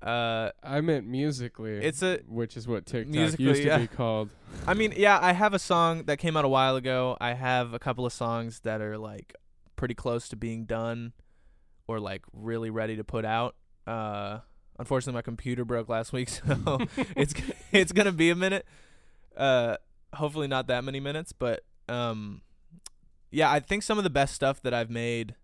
[0.03, 1.75] Uh I meant musically.
[1.79, 3.79] it's a which is what TikTok used to yeah.
[3.79, 4.31] be called.
[4.67, 7.17] I mean, yeah, I have a song that came out a while ago.
[7.21, 9.35] I have a couple of songs that are like
[9.77, 11.13] pretty close to being done
[11.87, 13.55] or like really ready to put out.
[13.87, 14.39] Uh
[14.83, 16.45] unfortunately my computer broke last week, so
[17.17, 17.35] it's
[17.71, 18.67] it's going to be a minute.
[19.37, 19.77] Uh
[20.13, 22.43] hopefully not that many minutes, but um
[23.31, 25.37] yeah, I think some of the best stuff that I've made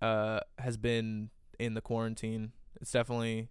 [0.00, 2.52] uh has been in the quarantine.
[2.80, 3.48] It's definitely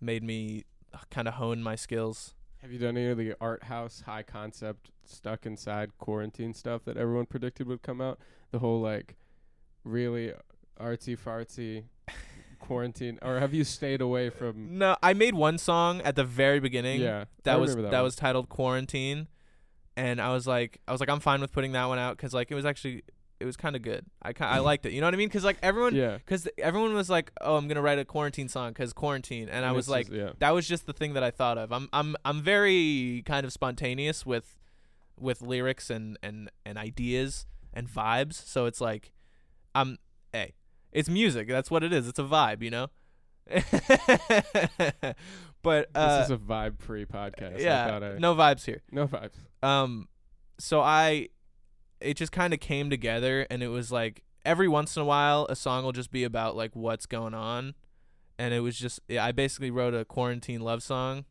[0.00, 0.64] made me
[1.10, 2.34] kind of hone my skills.
[2.58, 6.96] Have you done any of the art house high concept stuck inside quarantine stuff that
[6.96, 8.18] everyone predicted would come out?
[8.50, 9.16] The whole like
[9.84, 10.32] really
[10.80, 11.84] artsy fartsy
[12.62, 16.60] quarantine or have you stayed away from No, I made one song at the very
[16.60, 17.00] beginning.
[17.02, 17.24] Yeah.
[17.44, 18.04] that I was remember that, one.
[18.04, 19.28] was titled Quarantine,
[19.96, 22.32] and I was like, I was like, I'm fine with putting that one out because
[22.32, 23.02] like it was actually
[23.40, 24.06] it was kind of good.
[24.22, 24.92] I ki- I liked it.
[24.92, 25.28] You know what I mean?
[25.28, 26.16] Because like everyone, Yeah.
[26.18, 29.72] because everyone was like, oh, I'm gonna write a quarantine song because quarantine, and, I
[29.72, 30.30] was like, yeah.
[30.38, 31.72] that was just the thing that I thought of.
[31.72, 34.56] I'm I'm I'm very kind of spontaneous with
[35.18, 38.34] with lyrics and and and ideas and vibes.
[38.34, 39.12] So it's like
[39.74, 39.98] I'm
[40.32, 40.52] hey,
[40.92, 41.48] it's music.
[41.48, 42.06] That's what it is.
[42.08, 42.88] It's a vibe, you know.
[45.62, 47.60] but uh, this is a vibe free podcast.
[47.60, 48.82] Yeah, I- no vibes here.
[48.90, 49.34] no vibes.
[49.62, 50.08] Um,
[50.58, 51.28] so I,
[52.00, 55.46] it just kind of came together, and it was like every once in a while,
[55.48, 57.74] a song will just be about like what's going on,
[58.38, 61.24] and it was just yeah, I basically wrote a quarantine love song,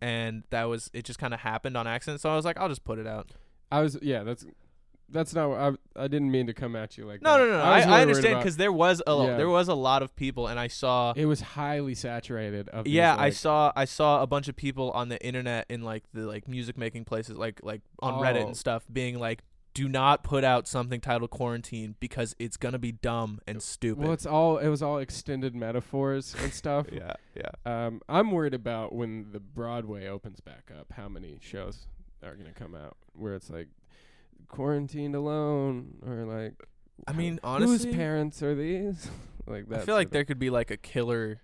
[0.00, 1.04] and that was it.
[1.04, 3.30] Just kind of happened on accident, so I was like, I'll just put it out.
[3.70, 4.44] I was yeah, that's
[5.08, 7.44] that's not what I I didn't mean to come at you like No, that.
[7.44, 7.62] no, no, no.
[7.62, 9.36] I, I, I, understand because there was a Yeah.
[9.36, 11.12] there was a lot of people, and I saw.
[11.16, 14.90] it was highly saturated of these, Yeah, I saw I saw a bunch of people
[14.92, 18.46] on the internet in like the like music making places like like on Reddit Oh.
[18.48, 19.42] and stuff being like
[19.74, 24.04] do not put out something titled quarantine because it's going to be dumb and stupid.
[24.04, 26.86] Well, it's all it was all extended metaphors and stuff.
[26.92, 27.50] yeah, yeah.
[27.86, 31.86] Um, I'm worried about when the Broadway opens back up, how many shows
[32.24, 33.68] are gonna come out where it's like
[34.48, 36.54] quarantined alone or like
[37.06, 39.10] I mean, whose parents are these?
[39.46, 39.80] like that.
[39.80, 41.40] I feel like there could be like a killer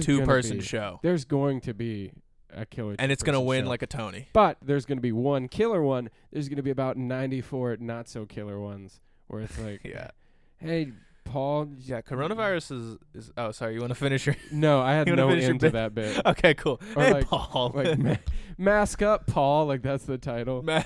[0.00, 2.12] two person be- show There's going to be
[2.52, 3.68] a killer, and it's going to win show.
[3.70, 4.28] like a Tony.
[4.32, 6.10] But there's going to be one killer one.
[6.32, 10.10] There's going to be about 94 not so killer ones where it's like, Yeah.
[10.58, 10.92] hey,
[11.24, 11.68] Paul.
[11.78, 13.74] Yeah, coronavirus is is Oh, sorry.
[13.74, 16.20] You want to finish your No, I had no into that bit.
[16.26, 16.80] Okay, cool.
[16.96, 17.72] Or hey, like- Paul.
[17.74, 18.16] like ma-
[18.56, 19.66] mask up, Paul.
[19.66, 20.62] Like that's the title.
[20.62, 20.82] Ma-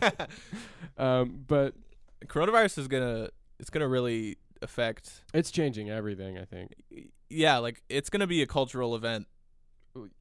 [0.98, 1.74] Um, but
[2.26, 6.38] coronavirus is to it's to really affect it's changing everything.
[6.38, 6.74] I think.
[7.30, 9.26] yeah, like it's gonna be a cultural event,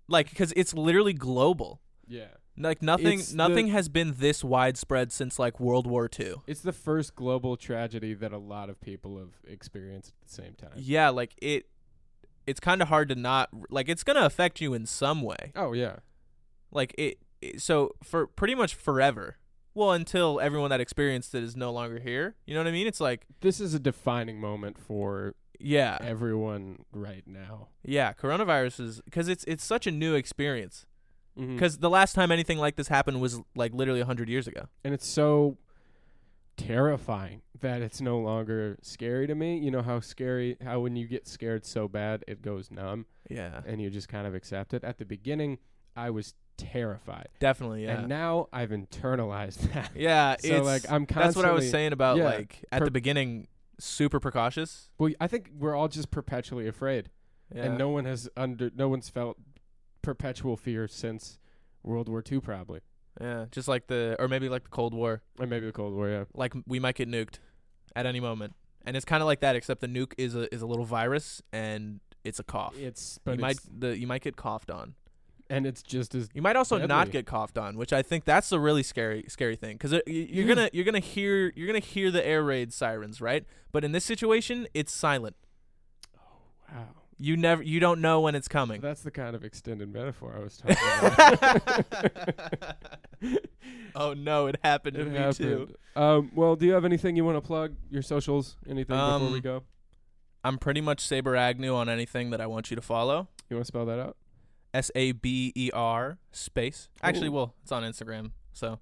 [0.07, 1.81] like because it's literally global.
[2.07, 2.27] Yeah.
[2.57, 6.35] Like nothing, It's the- nothing has been this widespread since like World War II.
[6.45, 10.53] It's the first global tragedy that a lot of people have experienced at the same
[10.55, 10.71] time.
[10.75, 11.67] Yeah, like it,
[12.45, 15.51] it's kind of hard to not like it's gonna affect you in some way.
[15.55, 15.97] Oh yeah.
[16.71, 19.37] Like it, it, so for pretty much forever.
[19.73, 22.35] Well, until everyone that experienced it is no longer here.
[22.45, 22.87] You know what I mean?
[22.87, 27.67] It's like This is a defining moment for yeah, everyone right now.
[27.83, 28.13] yeah.
[28.13, 30.85] Coronavirus is because it's it's such a new experience.
[31.37, 31.55] Mm-hmm.
[31.55, 34.67] Because the last time anything like this happened was like literally hundred years ago.
[34.83, 35.57] and it's so
[36.57, 39.57] terrifying that it's no longer scary to me.
[39.59, 43.61] You know how scary how when you get scared so bad it goes numb Yeah,
[43.65, 44.83] and you just kind of accept it.
[44.83, 45.59] At the beginning,
[45.95, 47.29] I was terrified.
[47.39, 47.83] definitely.
[47.85, 47.99] Yeah.
[47.99, 49.91] And now I've internalized that.
[49.95, 52.79] Yeah, So it's, like I'm constantly that's what I was saying about yeah, like at
[52.79, 53.47] per- the beginning,
[53.79, 54.89] super precautious.
[54.97, 57.09] Well, I think we're all just perpetually afraid.
[57.55, 57.63] Yeah.
[57.63, 59.37] And no one has under no one's felt
[60.01, 61.39] perpetual fear since
[61.83, 62.81] World War II probably.
[63.19, 66.09] yeah, just like the or maybe like the Cold War, Or maybe the Cold War,
[66.09, 66.23] yeah.
[66.33, 67.39] like we might get nuked
[67.95, 68.53] at any moment,
[68.85, 71.41] and it's kind of like that, except the nuke is a is a little virus
[71.51, 72.77] and it's a cough.
[72.77, 74.93] It's you but might the you might get coughed on.
[75.49, 78.51] And it's just as You might also not get coughed on, which I think that's
[78.51, 80.43] a really scary scary thing because you're Yeah.
[80.43, 83.45] gonna you're gonna hear you're gonna hear the air raid sirens, right?
[83.71, 85.35] But in this situation, it's silent.
[86.17, 86.19] Oh
[86.73, 86.87] wow.
[87.21, 87.61] You never.
[87.61, 88.79] You don't know when it's coming.
[88.79, 90.77] That's the kind of extended metaphor I was talking
[91.11, 92.75] about.
[93.95, 95.73] oh no, it happened to it me too.
[95.95, 97.75] Um, well, do you have anything you want to plug?
[97.89, 98.55] Your socials?
[98.65, 99.63] Anything before we Um, go?
[100.45, 103.27] I'm pretty much Saber Agnew on anything that I want you to follow.
[103.49, 104.15] You want to spell that out?
[104.73, 106.89] S A B E R space.
[107.01, 107.33] Actually, Ooh.
[107.33, 108.31] well, it's on Instagram.
[108.53, 108.79] So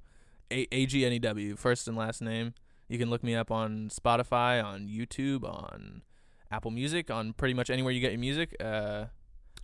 [0.52, 2.54] A A G N E W, first and last name.
[2.90, 6.04] You can look me up on Spotify, on YouTube, on
[6.52, 8.56] Apple Music, on pretty much anywhere you get your music.
[8.62, 9.06] Uh,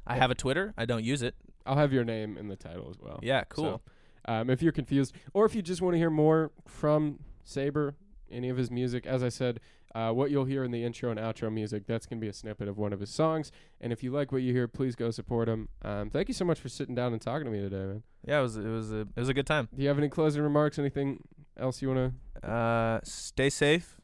[0.05, 0.19] I Yeah.
[0.21, 0.73] have a Twitter.
[0.77, 1.35] I don't use it.
[1.65, 3.19] I'll have your name in the title as well.
[3.23, 3.81] Yeah, cool.
[4.25, 7.95] So, um, if you're confused, or if you just want to hear more from Saber,
[8.33, 9.59] any of his music, as I said,
[9.95, 12.33] uh, what you'll hear in the intro and outro music, that's going to be a
[12.33, 13.51] snippet of one of his songs.
[13.79, 15.69] And if you like what you hear, please go support him.
[15.83, 18.03] Um, thank you so much for sitting down and talking to me today, man.
[18.27, 19.69] Yeah, it was it was a it was a good time.
[19.75, 20.79] Do you have any closing remarks?
[20.79, 21.23] Anything
[21.57, 22.49] else you want to?
[22.49, 23.97] Uh, stay safe,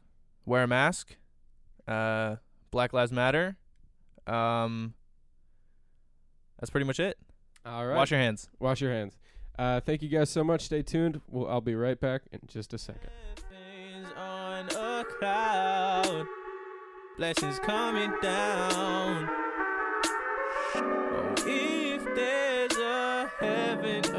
[0.46, 1.16] wear a mask.
[1.88, 2.36] Uh,
[2.70, 3.56] Black Lives Matter.
[4.26, 4.94] Um,
[6.60, 7.18] that's pretty much it.
[7.66, 7.96] All right.
[7.96, 8.48] Wash your hands.
[8.60, 9.16] Wash your hands.
[9.58, 10.62] Uh, thank you guys so much.
[10.62, 11.20] Stay tuned.
[11.26, 13.10] Well, I'll be right back in just a second.
[14.60, 16.26] On a cloud,
[17.16, 19.28] blessings coming down.
[20.74, 24.09] Oh, if there's a heaven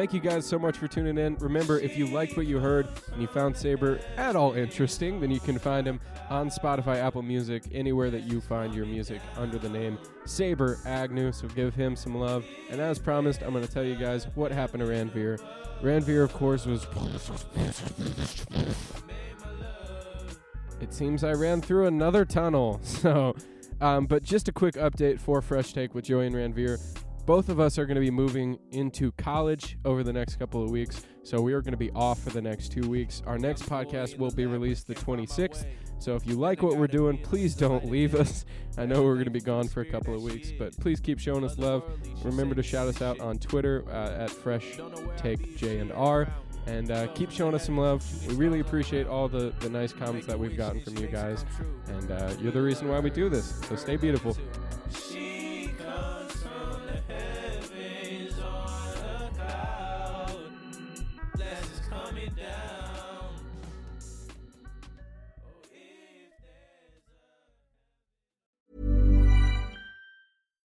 [0.00, 1.36] Thank you guys so much for tuning in.
[1.40, 5.30] Remember, if you liked what you heard and you found Saber at all interesting, then
[5.30, 9.58] you can find him on Spotify, Apple Music, anywhere that you find your music under
[9.58, 11.32] the name Saber Agnew.
[11.32, 12.46] So give him some love.
[12.70, 15.38] And as promised, I'm going to tell you guys what happened to Ranvir.
[15.82, 16.86] Ranvir, of course, was.
[20.80, 22.80] It seems I ran through another tunnel.
[22.86, 23.36] So,
[23.82, 26.78] um, but just a quick update for Fresh Take with Joey and Ranvir
[27.30, 30.68] both of us are going to be moving into college over the next couple of
[30.68, 31.06] weeks.
[31.22, 33.22] So we are going to be off for the next two weeks.
[33.24, 35.64] Our next podcast will be released the 26th.
[36.00, 38.44] So if you like what we're doing, please don't leave us.
[38.76, 41.20] I know we're going to be gone for a couple of weeks, but please keep
[41.20, 41.84] showing us love.
[42.24, 44.80] Remember to shout us out on Twitter uh, at Fresh
[45.16, 46.26] Take J and R.
[46.66, 48.04] And uh, keep showing us some love.
[48.26, 51.44] We really appreciate all the, the nice comments that we've gotten from you guys.
[51.86, 53.60] And uh, you're the reason why we do this.
[53.68, 54.36] So stay beautiful.